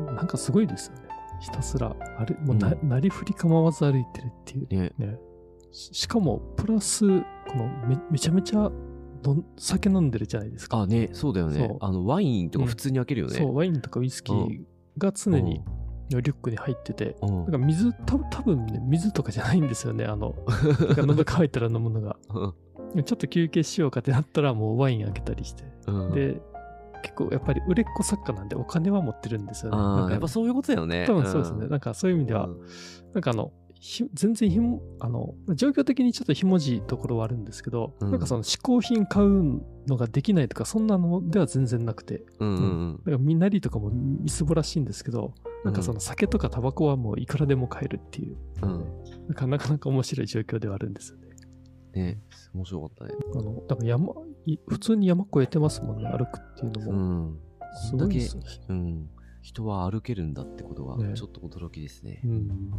[0.05, 1.01] ななんかすごいですよね。
[1.41, 4.67] ひたすら、あれ、もうな、なりふり構わず歩いてるっていう。
[4.69, 4.93] ね。
[4.97, 5.19] ね、
[5.71, 8.71] ししかも、プラス、このめめちゃめちゃ
[9.21, 10.79] どん酒飲んでるじゃないですか。
[10.81, 11.75] あねそうだよね。
[11.81, 14.61] あのワインとか普通に開けるよね、そう、ワインとかウイスキー
[14.97, 15.61] が常に
[16.09, 17.35] リュックに入ってて、うん。
[17.43, 20.35] なんか水、た多分ね、水とかじゃないんですよね、あの、
[20.97, 22.17] 喉乾いたら飲むのが。
[23.03, 25.63] ちょっと休憩しようかってなったら、もうワイン開けたりして。
[25.87, 26.11] うん。
[26.13, 26.41] で、
[27.05, 29.77] 結構やっぱり売れっ子作家なんでお金は持ってるんですよね。
[29.77, 31.05] なんかああやっぱそういうことだよね。
[31.05, 31.67] 多分そうですね。
[31.67, 31.69] ん。
[31.69, 32.59] なんかそういう意味では、うん。
[33.13, 38.11] なんかあの、ひ全然ひも、あの、状況的にちょっとひもじいところはあるんですけど、うん。
[38.11, 43.01] なんかその嗜好品買うのができないとか、そんなのでは全然なくて、うんうんうん。
[43.05, 48.85] なんかみなりとかもみすぼらしいんですけど、なんかその酒とかタバコはもういくらでも買えるっていう、うん。
[49.27, 51.24] なんかなかなか面白い状況ではあるんですよね。
[51.95, 52.19] ね。
[52.53, 53.13] 面白かったね。
[53.33, 54.13] あの、だから山、
[54.45, 57.01] い普通に山越えてますもんね、歩くっていうのうも。
[57.29, 57.39] ん。
[57.89, 58.49] すごいですよね。
[58.69, 59.09] うん。
[59.41, 61.13] 人は歩けるんだってことがね。
[61.13, 62.21] ちょっと驚きですね。
[62.23, 62.71] うん。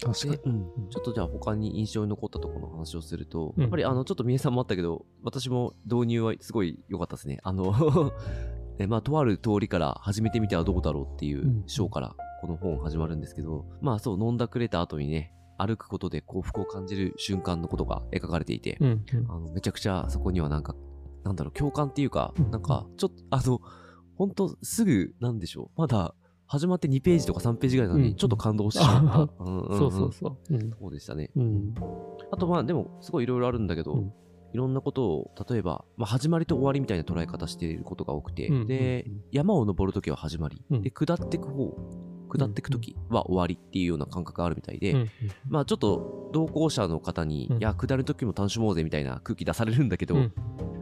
[0.00, 0.32] 確かに。
[0.32, 0.88] でうん。
[0.90, 3.62] ちょっとじゃあ他に印象に残ったところの話をすると、うん。
[3.62, 7.38] やっぱりあのちょっと三重さんもあったけど私も導入はすごい良かったですね。
[7.42, 7.74] あの
[8.80, 11.48] えまあ、とある通りから始めてみてはどうだろうっていうん。
[11.60, 19.30] う章からこの本始まるんですけど、まあそう、飲んだくれた後にね、歩くことで幸福を感じる瞬間のことが描かれていて、うんうん。
[19.30, 20.74] あのめちゃくちゃそこにはなんか、
[21.24, 23.60] なんだろう、共感っていうかうん、なんか、ちょっと、あの、
[24.16, 26.14] ほんとすぐ、なんでしょう、まだ
[26.48, 28.16] 始まって2ページとか3ページぐらいなのに、うん。
[28.16, 29.44] ちょっと感動してしまった。
[29.44, 29.60] うん。
[29.60, 30.54] うそうそうそう。
[30.54, 30.70] うん。
[30.70, 31.30] そうでしたね。
[31.36, 31.74] うん。
[32.30, 34.12] あとまあでもすごいいろいろあるんだけど、うん。
[34.54, 38.66] いろんなことを例えば、まあ、始まりと終わりみたいな捉え方していることが多くて、うん。
[38.66, 39.12] でうん。
[39.12, 39.20] うん。
[39.30, 40.82] 山を登るときは始まり、うん。
[40.82, 41.76] で下っていく方
[42.28, 44.94] 下っていくときは終わりっていうような感覚があるみたいで、
[45.48, 50.32] まあちょっと同行者の方に、うんいや下るときも楽しもうぜみたいな空気出されるんだけど、うん。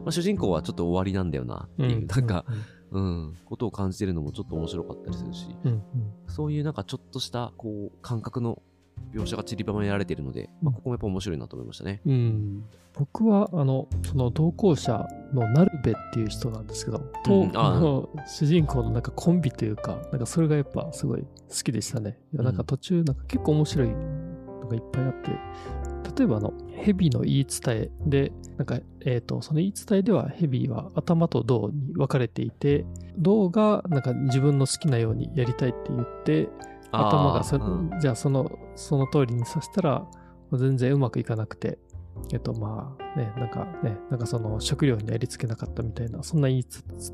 [0.07, 2.45] まあ、主人公はちょっと終わりなんだよなっていう、なんか、
[2.91, 5.47] うん、ことを感じてるのもちょっと面白かったりするし、
[6.27, 8.61] そういうなんかちょっとしたこう感覚の
[9.17, 12.01] 描写が散りばめられているので、まあ、ここもやっぱ面白いなと思いましたね。
[12.05, 17.57] うん、僕はあのその同行者のナルベっていう人なんですけど、とうん。
[17.57, 17.79] ああ。
[17.79, 21.27] の主人公のなんかコンビというかなんかそれがやっぱすごい好
[21.63, 22.19] きでしたね。
[22.33, 25.31] いやなんか途中なんか結構面白いのがいっぱいあって
[26.17, 32.85] 例えばあの蛇の言い伝えでなんか、えー、とその言い伝えでは蛇は頭と胴に分かれていて
[33.17, 36.49] 胴がなんか自分の好きなようにやりたいって言って
[36.91, 37.91] 頭がそ、うん。
[37.99, 40.05] じゃあそのその通りにさせたら
[40.53, 41.77] 全然うまくいかなくて
[42.31, 46.65] えっとまあねなんかねなんかその食料にやりつけなかったみたいなそんな言い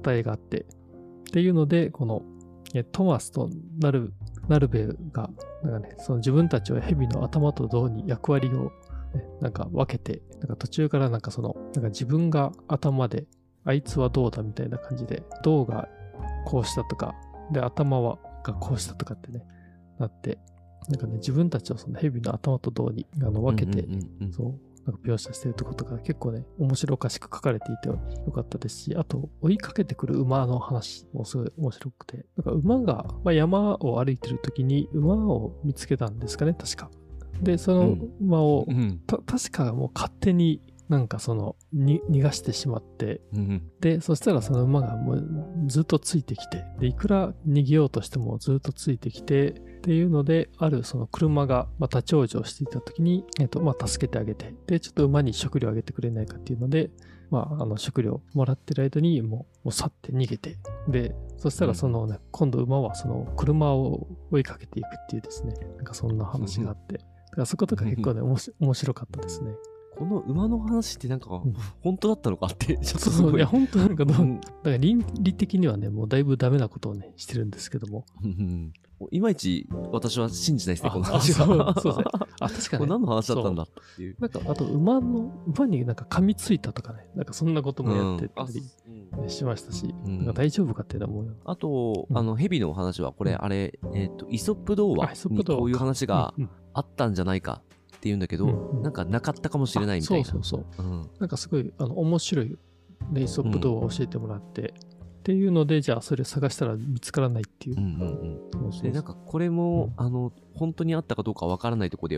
[0.03, 0.65] 伝えがあってっ
[1.31, 2.23] ていうのでこの
[2.73, 4.13] えトマスとナル
[4.47, 5.29] ナルベが
[5.63, 8.71] なんかねその自分たちは蛇の頭と胴に役割を、ね、
[9.41, 13.25] なんか分けてなんか途中からなんかそのなんか自分が頭で
[13.65, 15.87] あいつはどうだみたいな感じで胴が
[16.45, 17.15] こうしたとか
[17.51, 19.43] で頭はがこうしたとかってね
[19.99, 20.37] なって、
[20.89, 23.87] なんかね、自分たちをその蛇の頭と胴にあの分けて、
[24.31, 27.97] そう、なんか描写してるとことか結構ね、面白おかしく書かれていてよ
[28.33, 36.91] かったですし、あと、追いかけてくる馬の話もすごい面白くて、なんか馬が、まあ、山を歩いてる時に馬を見つけたんですかね、確か。
[37.41, 39.01] で、その馬を、うん。
[39.07, 43.63] た確かもう勝手になんかそのに逃がしてしまって、うん。
[43.79, 45.23] で、そしたらその馬がもう
[45.67, 56.89] ずっとついてきて、で、いくら逃げようとしてもずっとついてきて、っていうので、あるその車がまあ立ち往生していた時に、えっと、まあ助けてあげて、で、ちょっと馬に食料あげてくれないかっていうので、
[57.29, 69.51] まあ、あの食料もらってる間にもうもう去って逃げて、で、そしたらそのね、今度馬はその車を追いかけていくっていうですね、なんかそんな話があって、だからそことか結構ね、おもし面白かったですね。
[69.97, 71.53] この馬の話ってなんかん。
[71.81, 73.35] 本当だったのかって、 ちょっとそうい。
[73.35, 74.39] いや、本当なんかどう、うん。
[74.39, 78.05] だから倫理的にはね、もうだいぶダメなことをね、してるんですけども。
[79.11, 81.73] いまいち私は信じないですね、あこの話あは。
[81.79, 82.23] そうそうですね。
[82.39, 84.15] あ、確かに、これ何の話だったんだっていう。
[84.19, 88.61] なんか、あと、馬の、馬になんか噛みついたとかね、なんかそんなこともやってたり
[89.21, 89.29] うん。
[89.29, 90.33] しましたし、うん。
[90.33, 92.17] 大丈夫かっていうあと、うん。
[92.17, 93.43] あの、蛇の話は、これ、うん。
[93.43, 97.61] あれ、えっ、と、イソップ童話にこういう話がうんあったんじゃないか
[97.97, 98.83] っていうんだけど、うんうん。
[98.83, 100.27] なんかなかったかもしれないみたいな。
[100.27, 100.85] あそうそうそう。
[100.85, 101.09] うん。
[101.19, 102.57] なんかすごい、あの、面白い、
[103.11, 104.73] ね、イソップ動画を教えてもらって、
[105.23, 107.77] っていうので、じゃあそれ探したら見つからないっていう。
[107.77, 112.17] うんうんうんで、なんかこれも、うんあの、本当にあったかどうかわからないところで、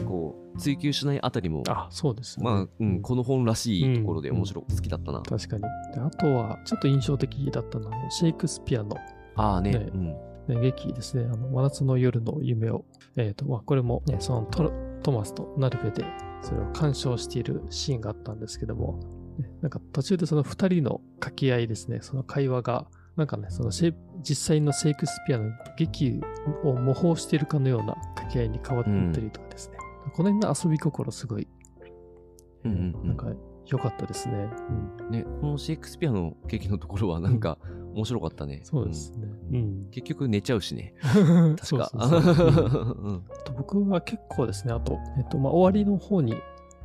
[0.00, 2.44] うんこう、追求しないあたりも、あ、そうですね。
[2.44, 5.20] まあ、うん、この本らしいところでうん面白く好きだったな。
[5.20, 5.62] 確かに。
[5.62, 5.68] で
[6.00, 8.96] あとは、ちょっと印象的だったのは、シェイクスピアの
[9.34, 10.04] ああね、ねうん。
[10.06, 12.84] ね、劇ですね、あの真夏の夜の夢を、
[13.16, 16.06] えっ、と、まあ、これも、ね、そのトトマスとナルベで、
[16.40, 19.15] それを鑑賞しているシーンがあったんですけども、ね
[19.62, 26.20] なんか途中でその二人の掛け合いですね、その会話が、なんかね、その実際のシェイクスピアの劇
[26.64, 29.76] を模倣しているかのような掛け合いに変わっていったりとかですね、
[30.14, 31.48] この辺の遊び心すごい、
[32.64, 33.32] うんうんうんなんか
[33.68, 34.48] 良かったですね。
[35.00, 37.58] うんね、このシェイクスピアの劇のところはなんか
[37.94, 38.60] 面白かったね。
[38.62, 39.26] そうですね。
[39.26, 39.90] ううんん。
[39.90, 40.94] 結局寝ちゃうしね。
[41.58, 41.90] 確か。
[43.56, 46.34] 僕は結構ですね、あと、えっと、まあ、終わりの方に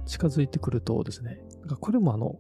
[0.06, 1.40] 近づいてくるとですね、
[1.76, 2.40] かこれもあの、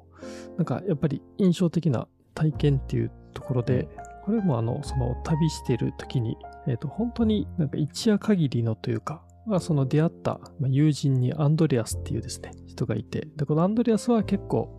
[0.57, 3.87] なんかやっぱり印象的な体験っていうところで、
[4.23, 14.77] これもあの、その旅している時に、えっと、本当になんか一夜限りのというか、まあ、その出会ったまあ友人にアンドレアスっていうですね、人がいて、で、このアンドレアスは結構、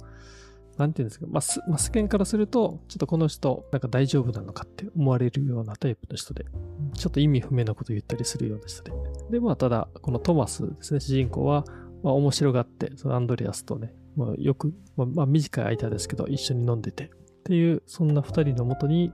[0.78, 6.46] なんていうんですか、まあ、すまあ、世間からすると、ちょっとこの人、なんか大丈夫なのかって思われるようなタイプの人で、
[6.94, 8.92] ちょっと意味不明なことを言ったりするような人で。
[9.30, 11.64] で、まあ、ただ、このトマスですね、主人公は、
[12.02, 17.08] まあ、面白がって、そのアンドレアスとね、まあ、よく、まあ、まあ短い間ですけど、一緒に飲んでて、っ
[17.44, 19.12] ていう、そんな二人のもとに、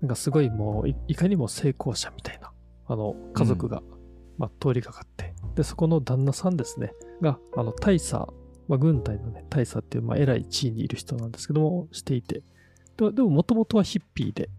[0.00, 2.52] なんかすごいもうい、いかにも成功者みたいな、
[2.86, 3.82] あの、家族が、
[4.36, 8.14] まあ、通りかかって、で、そこの旦那さんですね、が、あの、大佐、
[8.68, 12.42] まあ、軍隊のね、大佐っていう、まあ、偉い地位にいる人なんですけども、していて、
[12.96, 14.50] ででももともとはヒッピーで、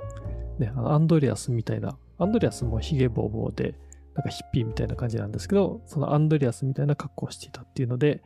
[0.60, 3.76] ね、あのアンドレアスみたいな、アンドレアスもヒゲボーボーで、
[4.16, 8.22] なんかヒッピーみたいな感じなんですけど、そのアンドレアスみたいな格好をしていたっていうので、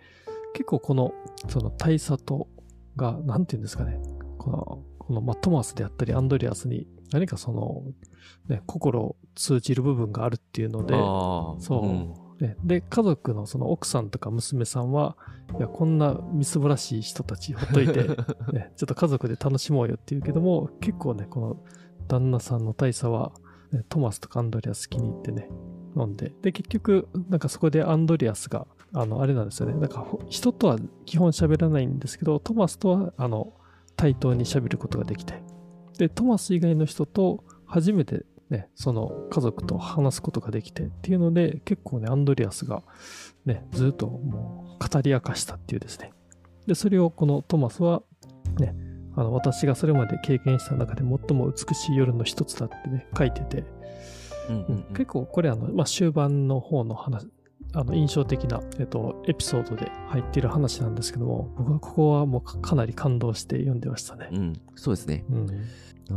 [0.54, 1.14] 結構この、
[1.50, 2.48] その大佐と
[2.96, 4.00] が、なんていうんですかね、
[4.38, 7.84] この、このまあトマスであったりアンドレアスに何かその、
[8.48, 10.96] ね、心を通じる部分があるっていうので。
[11.64, 15.16] そううんね、で、家族のその奥さんとか娘さんは、
[15.58, 18.04] いや、こんなみすぼらしい人たちほっといて、
[18.52, 21.58] ね、ちょっと家族で楽しもうよって言うけども、結構ね、この
[22.08, 23.32] 旦那さんの大佐は、
[23.72, 25.48] ねトマスとかアンドレアス気に入ってね、
[25.96, 33.54] 飲んで、で、結局、なんかそこでアンドレアスが、あの、あれなんですよね、なんか人とは基本喋らないんですけど、トマスとは、あの、
[33.96, 35.44] 対等に喋ることができて、
[35.98, 42.84] で、トマス以外の人と初めてね、その家族と話すことができてっていうので、結構ね、アンドレアスが
[43.46, 46.14] ね、ずっともう語り明かしたっていうですね。
[46.68, 48.04] で、それをこのトマスは
[48.60, 48.76] ね、
[49.16, 53.64] あの私がそれまで経験した中で最も美しい夜の一つだってね、書いてて、
[54.90, 57.28] 結構これあの、まあ、終盤の方の話、
[57.74, 64.30] あの印象的な、えっと、エピソードで入っている話なんですけども、僕はここはもうかかなり感動して読んでましたね。
[64.32, 65.26] うん、そうですね。
[65.30, 65.48] うん、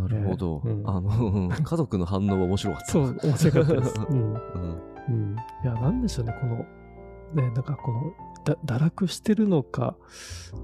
[0.01, 0.63] なるほど。
[0.65, 2.87] うんあの、 家族の反応は面白かった。
[2.93, 3.95] そう、面白かったです。
[4.09, 4.81] うんうん。
[5.09, 6.57] うん、いや、なんでしょうね、この、
[7.35, 8.13] ね、なんかこの、
[8.45, 9.97] だ堕落してるのか、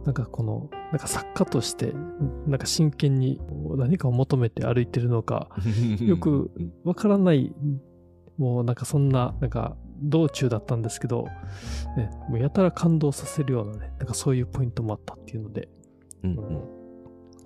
[0.05, 1.95] なんかこの、なんか作家として、
[2.47, 3.41] なんか真剣に
[3.77, 5.49] 何かを求めて歩いてるのか、
[6.01, 6.51] よく
[6.85, 7.55] わからない、
[8.37, 11.25] もうなんかそんな、なんか道中だったんですけど、
[11.97, 15.71] ね、もうやたら感動させるようなね、なんかそういうポイントもあったっていうので、
[16.23, 16.82] うんうん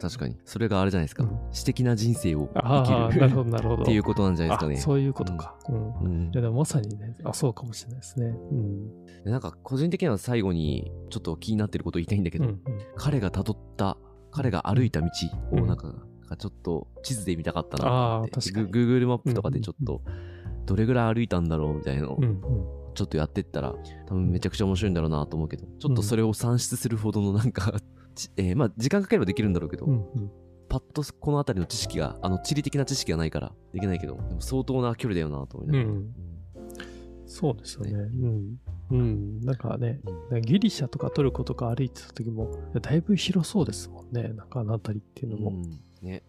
[0.00, 0.36] 確かに。
[0.44, 1.24] それがあれじゃないですか。
[1.24, 3.82] うん私的な人生を生きる なるほど、なるほど。
[3.82, 4.76] っていうことなんじゃないですかね。
[4.76, 5.56] あそういうことか。
[5.68, 5.94] うん。
[6.00, 8.26] うんいや、でもまさにね、あ、そうかもしれないですね。
[8.26, 9.06] うん。
[9.24, 12.60] でなんか個人的には最後にちょっと気になってることを言いたいんだけど、うんうん
[12.96, 13.96] 彼が辿った、
[14.30, 15.06] 彼が歩いた道
[15.52, 15.94] をうんなんか、
[16.36, 20.02] ちょっと地図で見たかったなっ確かにグ Google マップとかでちょっと、
[20.66, 22.40] どれぐらい歩いたんだろうみたいなのをうんうん。
[22.96, 23.74] ちょっとやってったら、
[24.06, 27.74] 多分めちゃくちゃ面白いんだろうなと思うけど、ちょっとそれを算出するほどのなんか、ち
[28.36, 30.30] えーまあ時間かければできるんだろうけど、うんうん。
[30.68, 35.90] パッとこの辺りの知識が、あの地理的な知識がないからできないけど、でも相当な距離だよなと思いながら。
[35.90, 36.14] うん
[37.28, 37.92] そうですよね。
[37.92, 38.60] ねうん。
[38.90, 39.40] うん。
[39.40, 40.00] なんかね、
[40.30, 44.28] うんギリシャとかトルコとか歩いてた時も、だいぶ広そうですもんね。
[44.28, 45.62] なんかあの辺りっていうのも。
[46.02, 46.22] ね。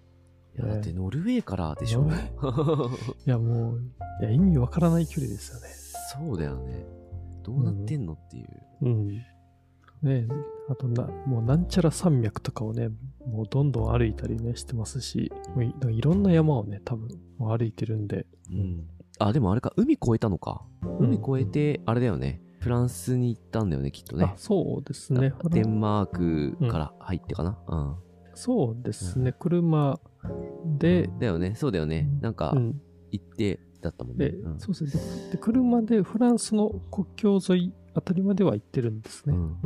[0.56, 3.82] いや、ねだってノルウェーからでしょノルウェや、もう、
[4.22, 5.68] いや、意味わからない距離ですよね。
[6.28, 6.84] そうだよね。
[7.44, 8.48] どうなってんのっていう。
[8.82, 9.22] うん。
[10.02, 10.28] ね
[10.70, 12.90] あとな、もうなんちゃら山脈とかをね、
[13.26, 17.08] もうどんどん歩いたりね、してますし、もういいろんな山をね、多分
[17.40, 18.26] 歩いてるんで。
[18.52, 18.88] うん。
[19.20, 20.66] あ、でもあれか、海越えたのか。
[21.00, 22.42] うん海越えて、あれだよね。
[22.60, 24.34] フランスに行ったんだよね、きっとねあ、。
[24.36, 25.34] そうですね。
[25.52, 27.58] デンマークから入ってかな。
[27.68, 27.96] うん。
[28.34, 29.34] そうですね。
[29.40, 30.00] 車
[30.78, 32.10] で、だよね、そうだよね。
[32.22, 32.82] なんかう、ん、
[33.12, 34.30] 行って、だったもんね。
[34.30, 35.32] で、うんそうですねで。
[35.34, 39.36] で、車でフランスの国境沿いあたりまでは行ってるんですね。
[39.36, 39.58] うん。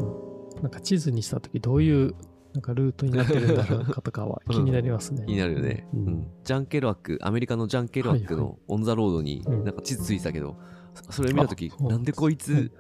[0.62, 2.16] なんか地図にしたときどういう
[2.54, 5.26] なんかルートになってるんだろうかとかは気になりますね。
[5.26, 5.88] 気になるよね。
[5.94, 6.04] ううん。
[6.14, 6.28] ん。
[6.46, 9.64] ジャンケルワック、アメリカのジャンケルワックのオンザロードにうん。
[9.66, 10.56] なんか地図ついてたけど、
[10.94, 11.90] そそれ見たときあ、そう。
[11.90, 12.72] なんでこいうんつ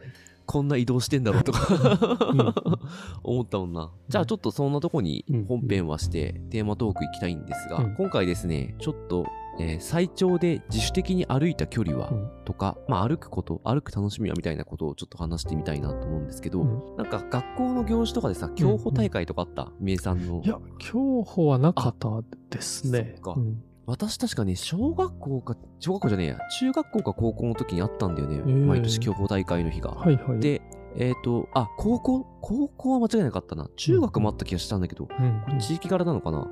[0.45, 2.53] こんな移動してんだろうとか
[3.23, 3.91] 思ったもんな。
[4.09, 5.45] じゃあちょっとそんなとこにうん。
[5.45, 9.25] 本編はしてテーマトーク行きたいんですがうん、今回ですね、ちょっと、
[9.59, 19.71] えー最長で自主的に歩いた距離はうんとか、まあ歩くこと、歩く楽しみはみたいなことをちょっと話してみたいなと思うんですけど、うんなんか学校の行事とかでさ、競歩大会とかあった？
[19.79, 20.47] 名産のい。
[20.47, 22.09] や、競歩はなかった
[22.49, 23.13] ですね。
[23.15, 28.37] そっかうん私確かね、小学校か、小学校じゃねえや、中学校か高校の時にあったんだよね。
[28.37, 29.89] ー毎年競歩大会の日が。
[29.91, 30.39] はいはい。
[30.39, 30.61] で、
[30.95, 33.67] えっ、と、あ、高校高校は間違いなかったな。
[33.75, 36.47] 中学もあった気がしたんだけど、うん、これ地域柄なのかな？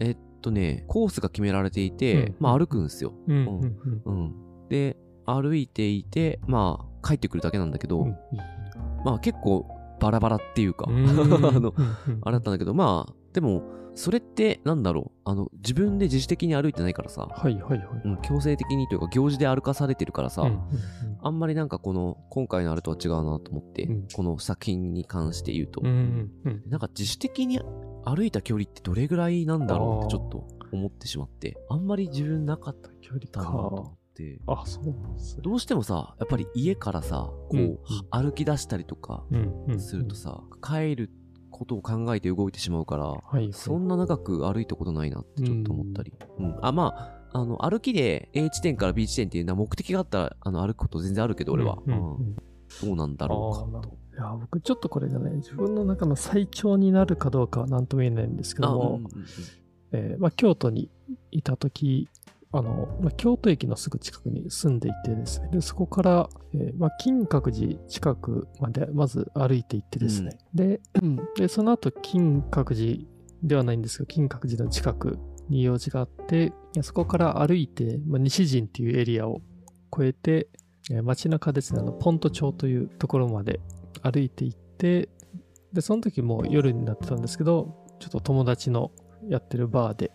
[0.00, 2.36] えっとね、コースが決められていて、うん。
[2.40, 3.12] まあ歩くんですよ。
[4.68, 8.16] で、歩いていて、まあ帰ってくるだけなんだけど、うん。
[9.04, 9.66] まあ結構
[10.00, 11.06] バラバラっていうか、うん。
[11.08, 11.14] あ
[11.60, 11.74] の、
[12.22, 13.62] あれだったんだけど、まあ、でも、
[13.94, 17.88] それってなんだろう、あの、自分で自主的に歩いてないからさ、はいはいはい。
[18.02, 20.60] うん、強制的にというか行事で歩かされてるからさ、うんうん
[21.22, 24.08] あんまりなんかこの今回のあれとは違うなと思って、うん。
[24.10, 26.62] この作品に関して言うと、うんうんうん。
[26.70, 27.60] なんか自主的に
[28.04, 33.96] 歩いた距離ってどれぐらいなんだろうってちょっと思ってしまってあんまり自分なかった距離なと。
[34.12, 34.40] って。
[34.46, 35.42] あ、そうなんですね。
[35.42, 37.78] どうしてもさやっぱり家からさこう、うんうん。
[38.10, 39.80] 歩き出したりとかうんうん。
[39.80, 41.10] するとさ、帰る
[41.56, 46.12] ことを考えて動いてしまうから、はいはいそんな長く歩いたことないなってちょっと思ったり。
[46.38, 46.58] うん。
[46.62, 51.78] あ、まあ、あの、歩きで A 地点から B 地点っていうのは目的があったら、あの、歩くこと全然あるけど、俺は。
[51.86, 52.36] うんうんうんうん
[52.82, 53.96] どうなんだろうかと。
[54.12, 59.26] いや、僕ちょっとこれがね、自分の中の最長になるかどうかは何とも言えないんですけどあ、うんも、うんうん
[59.92, 60.90] えーまあ、京都に
[61.30, 62.08] いた時
[62.58, 71.16] あの、まあ、京都駅のすぐ近くに住んでいてですね、でそこから、えーまあ、金閣寺近くまでまず歩いて行ってですね、でうん。
[71.36, 73.06] で、その後金閣寺
[73.42, 76.52] ではないんですけど、金閣寺の近くに用事があって、
[76.82, 79.42] そこから歩いて、まあ、西陣っていうエリアを
[79.94, 80.48] 越えて、
[80.90, 83.60] えー街中ですね、あのポント町というところまで
[84.02, 85.08] 歩いて行って、
[85.72, 88.92] で、その時もう夜になってたんですけど、ちょっと友達の
[89.28, 90.12] やってるバーで、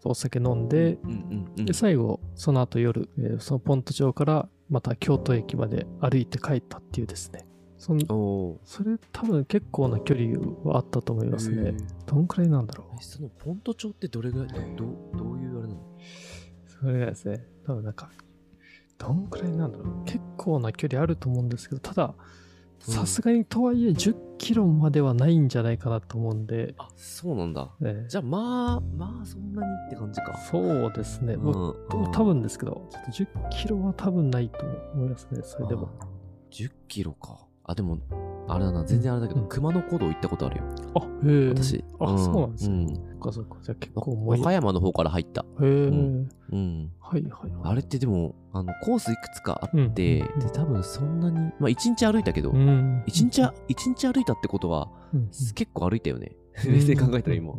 [0.00, 7.46] とお酒飲んで、うんうんうんで、最後、その後夜、えーそのポント町からまた京都駅まで歩いて帰ったっていうですね。
[7.78, 11.74] そんおーそれ多分結構な距離はあったと思いますね。
[12.06, 13.02] どんくらいなんだろうえ。
[13.02, 14.84] そのポント町ってどれぐらいど
[15.14, 15.80] どどういうあれなの？
[16.66, 18.10] それがですね、多分なんか、
[18.98, 20.04] どんくらいなんだろう。
[20.04, 22.14] 結構な距離あると思うんですけど、ただ、うん
[22.80, 27.70] さすがにとはいえ10キロまではないんじゃないかなと思うんで、あそうなんだ。
[27.80, 30.36] ねじゃあまあまあそんなにって感じか。
[30.50, 31.36] そうですね。
[31.36, 32.04] 僕うん。
[32.04, 32.12] うん。
[32.12, 34.64] 多分ですけど、ちょっと10キロは多分ないと
[34.94, 35.90] 思いますね、それでも。
[36.00, 37.46] あー10キロか。
[37.64, 37.98] あでも
[38.48, 41.48] あれだな全然あれだけど、うん熊野古道行ったことあるよあ、へえ。
[41.50, 42.76] 私あ、そうなんですね。
[42.76, 43.56] うんそっかそっか。
[43.62, 47.60] じゃあ結わ構和歌山の方から入ったへえ、んうんはいはいはい。
[47.64, 53.02] あれってでもあのコースいくつかあって、うんで多分そんなにまあ1日歩いたけど、うん。
[53.06, 54.88] 一日あ一日歩いたってことは、
[55.54, 56.32] 結構歩いたよね
[56.64, 57.54] うん冷静に考えたら今、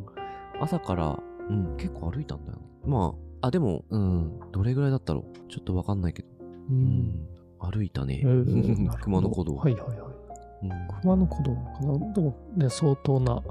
[0.62, 1.20] 朝から、
[1.50, 2.88] うん、結構歩いたんだよな。
[2.88, 5.52] まあ、あ、でも、うん、どれぐらいだったろう。
[5.52, 6.28] ちょっとわかんないけど。
[6.70, 6.74] う。
[6.74, 6.78] うん
[7.10, 7.28] ん、
[7.60, 8.24] 歩いたね
[9.02, 9.56] 熊野古道。
[9.56, 10.19] はいはいはい。
[10.64, 10.70] うん
[11.02, 12.14] 熊野古道かな？
[12.14, 13.42] でもね、相当な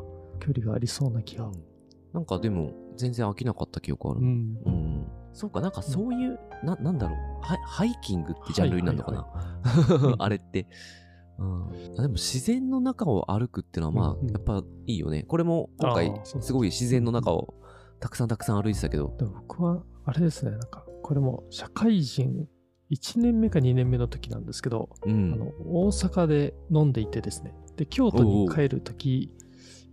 [0.41, 1.51] 距離がありそうな気が。
[2.13, 4.21] なんかでも、全然飽きなかった記憶ある。
[4.21, 4.31] ううん。
[5.03, 5.07] ん。
[5.33, 7.19] そうか、なんかそういう、な、なんだろう。
[7.43, 10.11] ハイキングってジャンルになるのかな？
[10.11, 10.67] い あれって。
[11.39, 15.23] うん、あでも自然の中を歩くってのはまあ、うんうんやっぱいいよね。
[15.23, 17.55] これも今回すごい自然の中を
[18.01, 22.49] たくさんたくさん歩いてたけど、僕は、あれですね、なんか、これも社会人
[22.91, 25.33] 1年目か2年目の時なんですけど、うん。
[25.35, 29.31] あの大阪で飲んでいてですね、で京都に帰る時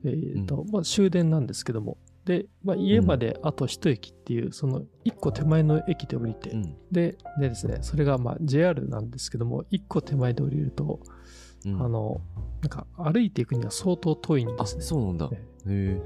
[0.05, 11.01] えーとまあ、終電なんですけども、で、まあ、家まであと一駅っていう、その一個手前の駅で降りて、うんででですね、それがまあ JR なんですけども、一個手前で降りると、
[11.65, 12.21] うんあの、
[12.61, 14.83] なんか歩いていくには相当遠いんであ、すね。
[14.83, 15.29] そうなんだ。
[15.31, 16.01] えへえ。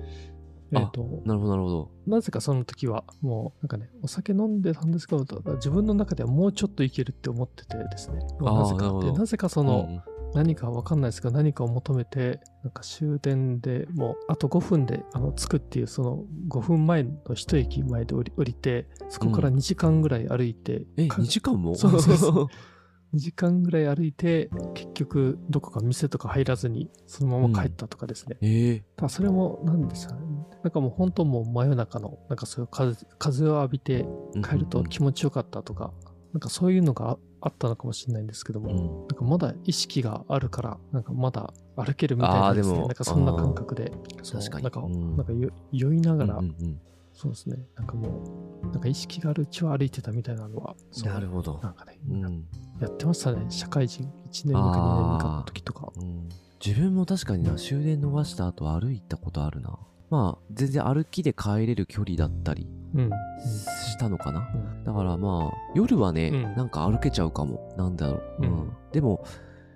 [0.71, 1.91] えーとなるほど、なるほど。
[2.07, 8.19] なぜかその時は、もうなんかね、お酒飲んでたんですけど、自分の中ではもうちょっといけるって思っててですね。
[8.39, 21.75] なぜかで、なぜかその、うん何かわかんないですが、何かを求めて、なんか終電でもう、あと5分であの着くっていう、その5分前の一駅前で降り降りて、そこから2時間ぐらい歩いて、え、か2時間も？
[21.75, 22.47] そうそうそ2
[23.17, 28.37] 時間ぐらい歩いて、結局、どこか店とか入らずに、そのまま帰ったとかですね。
[28.41, 30.19] ええただそれも、なんですよね。
[30.63, 34.05] なんかもう本当もう真夜中の、なんかそういう風風を浴びて
[34.43, 35.91] 帰ると気持ちよかったとか、
[36.33, 38.77] なんかそういうのがああったのかもしれないんですけども、うん。
[38.77, 44.63] うんなんかまだ意識があるから、なんかまだ歩けるみたいなです、ね、なんかそんな感覚で、確かに。
[44.63, 45.17] なんか、うん。
[45.17, 46.81] なんかよ酔いながら、うんうん
[47.11, 50.73] そうですね、なんかもう、なんか意識があるうちは歩いてたみたいなのは、
[51.03, 51.59] なるほど。
[51.61, 52.45] なんかね、うん。
[52.79, 55.91] やってましたね、社会人1年目か2年目かの時とか。
[55.97, 56.29] うん。
[56.65, 59.77] 自分も確かにな、終電逃した後歩いたことあるな。
[60.09, 64.49] まあ、全然歩きで帰れる距離だったりしたのかな？
[64.53, 67.73] うんだからまあ、夜はね、うんなんか歩けちゃうかも。
[67.77, 68.23] なんだろう。
[68.39, 69.23] うんうんでも、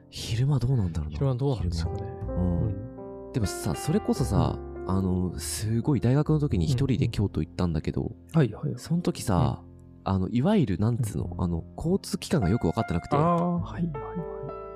[0.10, 1.14] 昼間どうなんだろうな？
[1.14, 2.04] 昼間どうなんですかね。
[3.34, 4.58] でもさ、それこそさ、
[4.88, 8.80] あの、すごい大学の時に一人で京都行ったんだけど、はいはいはい。
[8.80, 9.62] その時さ、
[10.04, 14.00] あの、いわゆる、なんつうの、あの、交通機関がよく分かってなくてあ、あ、はいはいは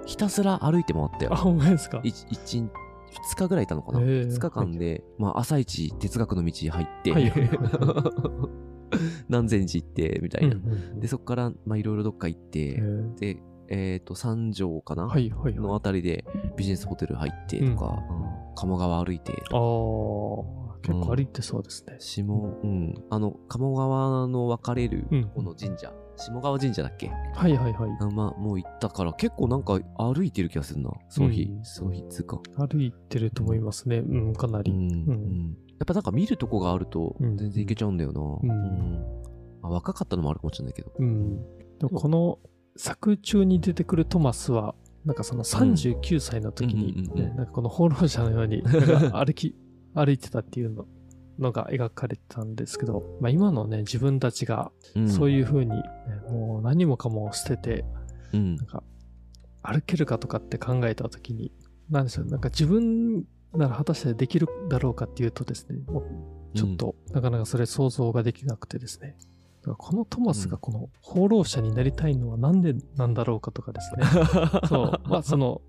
[0.05, 0.07] い。
[0.07, 1.35] ひたすら歩いて回ったあ、よ。
[1.35, 1.99] ほんまですか？
[2.03, 2.69] 一一日、
[3.11, 4.25] 二日ぐらいいたのかな、へー。
[4.27, 7.49] 二日間で、まあ、朝一哲学の道入って、はいはいはい。
[9.27, 10.55] 何千寺行って、みたいな。
[10.55, 12.81] うんうんで、そこから、まあ、いろいろどっか行って、
[13.19, 15.77] で、えっ、と、三条かな、はいはいのはい。
[15.77, 18.13] あたりでビジネスホテル入ってとか、う
[18.51, 18.55] ん。
[18.55, 21.97] 鴨川歩いて、ああ、結構歩いてそうですね。
[21.99, 25.23] 下、うん、あの、鴨川の分かれるうん。
[25.35, 27.09] この神社、下川神社だっけ？
[27.33, 27.97] はいはいはい。
[28.01, 30.91] あまあ、もう行ったから、結構なんか歩いてる気がするな。
[31.09, 32.41] その日、うんその日っつうか。
[32.57, 33.97] 歩いてると思いますね。
[33.99, 34.71] うん、かなり。
[34.71, 35.57] うん、うん。
[35.79, 38.21] やっぱなんか見るとこがあると、うん全然行けちゃうんだよな。
[38.21, 38.99] ん
[39.61, 40.91] まあ、若かったのもあるかもしれないけど。
[40.97, 41.37] うん。
[41.79, 42.39] でもこの
[42.75, 49.55] 作中に出てくるトマスは、なんかその39歳の時になんかこの放浪者のように歩き、
[49.95, 50.85] 歩いてたっていうの
[51.39, 54.71] のが描かれてたんですけど、まあ今のね、自分たちが
[55.07, 55.83] そうういう風に、ね
[56.29, 57.85] もう何もかも捨てて、
[58.33, 58.37] ん。
[58.37, 58.83] うんなんか
[59.63, 61.51] 歩けるかとかって考えた時に、
[61.89, 69.17] なんでしょう、なんか自分なら果たしてできるだろうかっていうとですね、もうちょっと、なかなかそれ想像ができなくてですね。
[69.61, 74.05] だからこのトマスがこの放浪者になりたいのはなんでなんだろうかとかですね。
[74.69, 75.09] そう。
[75.09, 75.61] まあその、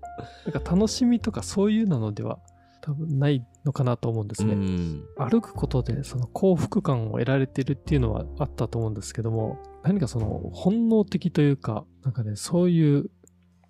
[0.45, 2.39] なんか楽しみとかそういうなのでは
[2.81, 4.53] 多分ないのかなと思うんですね。
[4.53, 5.05] うん。
[5.17, 13.09] 歩くことでその幸福感を得られてるっていうのはあったと思うんですけども、何かその本能的というか、なんかね、そういう、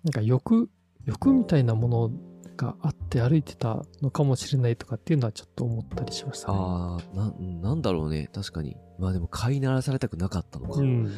[0.04, 0.70] なんか欲、
[1.06, 2.10] 欲みたいなもの
[2.56, 6.58] があって歩いてたのかもしれないとかっていうのはちょっと思ったりしましたね。
[6.60, 7.32] ああ、な、
[7.70, 8.28] なんだろうね。
[8.32, 8.76] 確かに。
[8.98, 10.80] まあでも飼いならされたくなかったのか。
[10.80, 11.10] うん。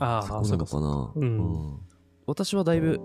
[0.00, 1.12] ああ、そこなのかな。
[1.16, 1.80] うん
[2.26, 3.00] 私はだいぶ、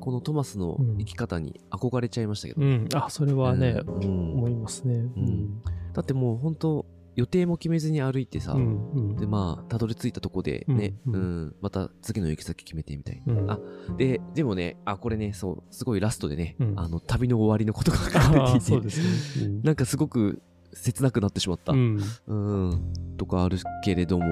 [0.00, 2.60] このトマスの生き方に憧れちゃいましたけど。
[2.60, 2.88] うん。
[2.94, 4.32] あ、それはね、うん。
[4.34, 4.94] 思いますね。
[4.94, 5.62] うん。
[5.92, 8.90] だってもう本当予定も決めずに歩いてさ、うん。
[8.92, 9.16] うん。
[9.16, 11.46] でまあたどり着いたとこでね、ううん。
[11.46, 13.50] んまた次の行き先決めてみたいうん。
[13.50, 13.58] あ
[13.96, 16.74] ででもねあこれねそうすごいラストでね、うん。
[16.78, 18.80] あの旅の終わりのことが書かれていて。
[19.48, 19.60] ね。
[19.62, 20.42] なんかすごく
[20.74, 21.72] 切なくなってしまった。
[21.72, 22.92] ううん、ん。
[23.16, 24.24] とかあるけれども、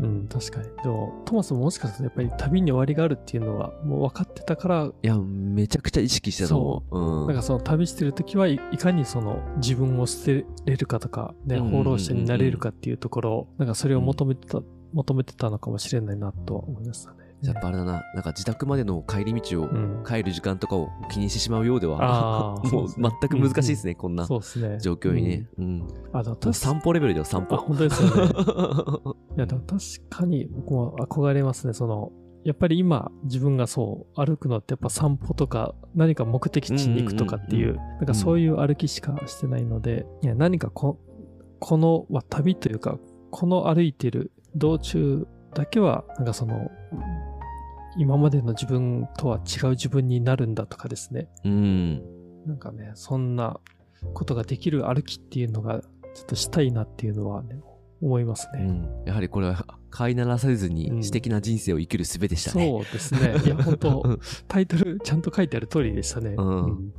[0.00, 0.04] うん。
[0.04, 0.68] うん、確かに。
[0.82, 14.60] でも、トマスももしかするとやっぱり旅に終わりがあるっていうのはもう分かってたから、いやめちゃくちゃ意識してたと思ううんなんかその旅してる時はいいかにその自分を捨てれるかとか、ね、うんうんうんうん放浪者になれるかっていうところ、なんかそれを求めてた、
[14.92, 17.27] 求めてたのかもしれないなとは思いましたね。
[17.42, 20.04] やっぱあれだななんか自宅までの帰り道をうん。
[20.06, 23.92] 帰る時間とかを気にしてしまうようでは、ああ、 もう全く難しいですね。
[23.92, 24.78] ね、こんうですね。
[24.80, 25.86] 状況にね、うんうん。
[26.12, 28.32] あ、でも確か散歩レベルだよ散あ、歩本当ですよね。
[29.36, 29.78] いや、でも確
[30.10, 31.72] かに僕も憧れますね。
[31.72, 32.12] その、
[32.44, 40.98] やっぱり今自分がそう歩くのってやっぱ散歩とか何か目的地に行くとかっていう、うんうんなんかそういう歩きしかしてないので、いや何かこ
[41.60, 42.98] この、まあ、旅というか、
[43.30, 46.70] この歩いてる道中だけは、なんかその、
[47.98, 51.28] 今までの自分とは違う自分になるんだとかですね。
[51.44, 52.02] うん
[52.46, 53.60] なんかね、そんな
[54.14, 55.80] ことができる歩きっていうのが
[56.14, 57.60] ちょっとしたいなっていうのはね、
[58.00, 58.64] 思いますね。
[58.64, 62.66] うん、やはりこれは飼いならされずうんに私的な人生を生きる術でしたね。
[62.66, 63.34] そうですね。
[63.44, 66.34] いや、本当うん タイトルちゃんと書いてある通りでしたね。
[66.38, 66.92] うん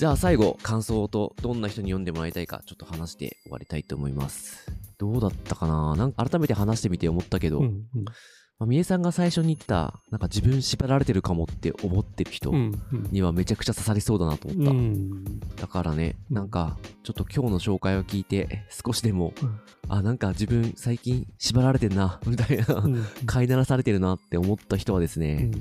[0.00, 4.66] じゃあ最後、感想とどんな人に読んでもらいたいかちょっと話して終わりたいと思います。
[4.96, 5.94] どうだったかな？
[5.94, 8.04] なんか改めて話してみて思ったけど、うんうん。
[8.04, 8.12] ま
[8.60, 13.08] あ、みえさんが最初に言った、なんか自分縛られてるかもって思ってる人うんうん。
[13.10, 14.70] にはめちゃくちゃ刺さりそうだなと思った。
[14.70, 15.38] うん。
[15.56, 19.60] だからね、うんなんか、ちょっと今日の紹介を聞いて、少しでも、うん。
[19.88, 23.04] あ、なんか自分最近縛られてんな、 みたいな、うん。
[23.26, 25.52] 飼いならされてるなって思った人はですうね、ん。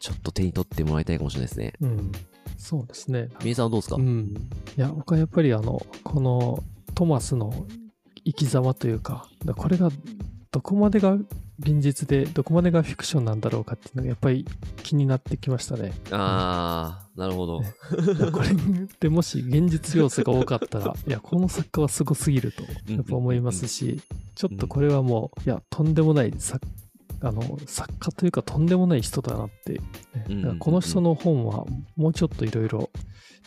[0.00, 1.74] ちょっと手に取ってもらいたいかもしれないですね。
[1.82, 2.12] うん
[2.62, 3.28] そうですね。
[3.42, 4.34] みえさんはどうですか、うん。
[4.78, 6.62] いや、僕はやっぱりあの、この
[6.94, 7.66] トマスの
[8.24, 9.90] 生き様というか、だこれが
[10.52, 11.18] どこまでが
[11.58, 14.46] 現実で、どこまでがフィクションなんだろうかっていうのがやっぱり
[14.84, 15.92] 気になってきましたね。
[16.12, 17.62] あー、なるほど。
[18.30, 18.50] これ
[19.00, 24.00] でもし現実要素が多かったら、 いや、この作家はすごすぎると、やっぱ思いますし、
[24.36, 26.64] ちょっとこれはもう、いや、とんでもない作
[27.22, 29.80] あの作家というかとんでもない人だなって、
[30.58, 31.64] この人の本は
[31.96, 32.90] もうちょっといろいろ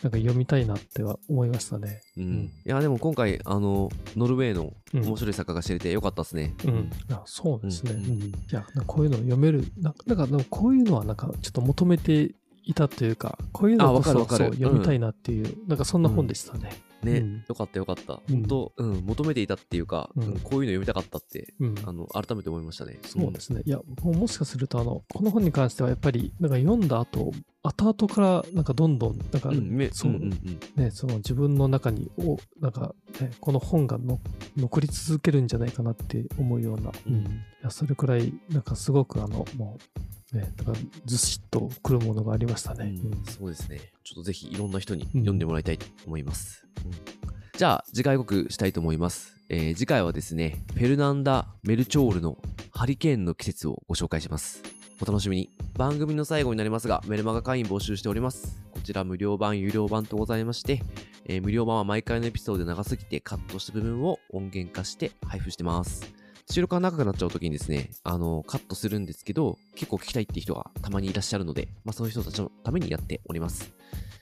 [0.02, 2.00] なんか読みたいなっては思いましたね。
[2.16, 2.24] うん。
[2.24, 2.32] うん。
[2.44, 5.04] いや、でも今回、あの、ノルウェーのうん。
[5.06, 6.54] 面白い作家が知れてよかったですね。
[6.64, 8.02] うん、あそうですね、ううん。
[8.02, 8.22] ん。
[8.24, 14.44] いやこういうの読めるなんかなんかこういうのはなんかちょっと求めていたというかこういうのあわこそかるわかる。
[14.46, 16.70] そう読みたいなっていう、なんかそんな本でしたね。
[17.06, 17.44] ね、うん。
[17.48, 18.20] よかったよかった。
[18.28, 18.36] うん。
[18.40, 20.22] 本当、うん、求めていたっていうか、うん。
[20.24, 21.74] うんこういうの読みたかったって、うん。
[21.84, 22.98] あの、改めて思いましたね。
[23.02, 23.62] そうですね。
[23.64, 27.32] いや、僕ももしかすると、あの、この本に関しては、やっぱり、なんか読んだ後、
[27.62, 29.50] 後々から、なんかどんどん、なんか、
[29.92, 30.82] そう、んうんうん。
[30.82, 34.20] ね、その自分の中に、お、なんか、ね、この本がの
[34.56, 37.14] 残り続けるんじゃないかなって思うような、うん。
[37.14, 37.26] い
[37.62, 42.86] や、それくらい、なんかすごく、あの、もう、ね、なんかずしっとくるものがありましたね。
[43.04, 43.80] うんそうですね。
[44.02, 46.66] ちょっとぜひいろんな人にうん読んでもらいたいと思います。
[46.84, 47.16] うん
[47.56, 49.34] じゃあ、次回予告したいと思います。
[49.48, 52.36] えー次回はですね、フェルナンダ・メルチョールの
[52.70, 54.62] ハリケーンの季節をご紹介します。
[55.00, 55.50] お楽しみに。
[55.72, 58.60] 番組の最後になりますが、メルマガ会員募集しております。
[58.72, 60.82] こちら無料版、有料版とございまして、
[61.24, 66.12] えー無料版は毎回のエピソードで長すぎてカットした部分を音源化して配布してます。
[66.48, 73.72] 収録が長くなっちゃうときにですね、あの、カットするんですけど、結構聞きたいって人がたまにいらっしゃるので、まあそういう人たちのためにやっております。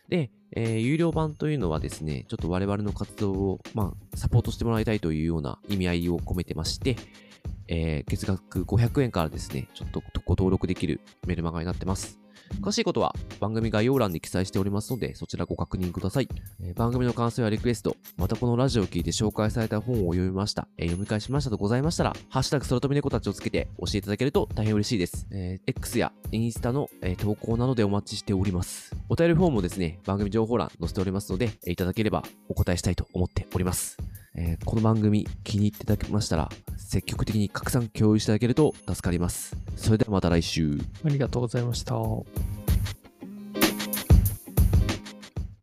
[0.09, 6.97] で、えー有料版というのはですね、ちょっと我々の活動を、まあ、サポートしてもらいたいというような意味合いを込めてまして、
[7.68, 12.24] えー月額500円からですね、ちょっとご登録できるメルマガになってます。
[12.61, 16.28] 詳しいことは番組概要欄に記載しておりますので、そちらご確認ください。
[16.61, 25.26] えー番組の感想やリクエスト、またこのラジオを聞いて紹介された本を読みました、えー読み返しましたとございましたら、ハッシュタグ空飛び猫たちをつけて教えていただけると大変嬉しいです。
[25.30, 28.95] えー X やインスタの、えー投稿などでお待ちしております。
[29.09, 33.97] お便りフォームもですね、番組情報欄載せておりますので、えいただければお答えしたいと思っております。
[34.37, 39.57] えーこの番組気に入っていただけましたら、積極的に拡散共有していただけると助かります。
[39.76, 40.78] それではまた来週。
[41.05, 41.95] ありがとうございました。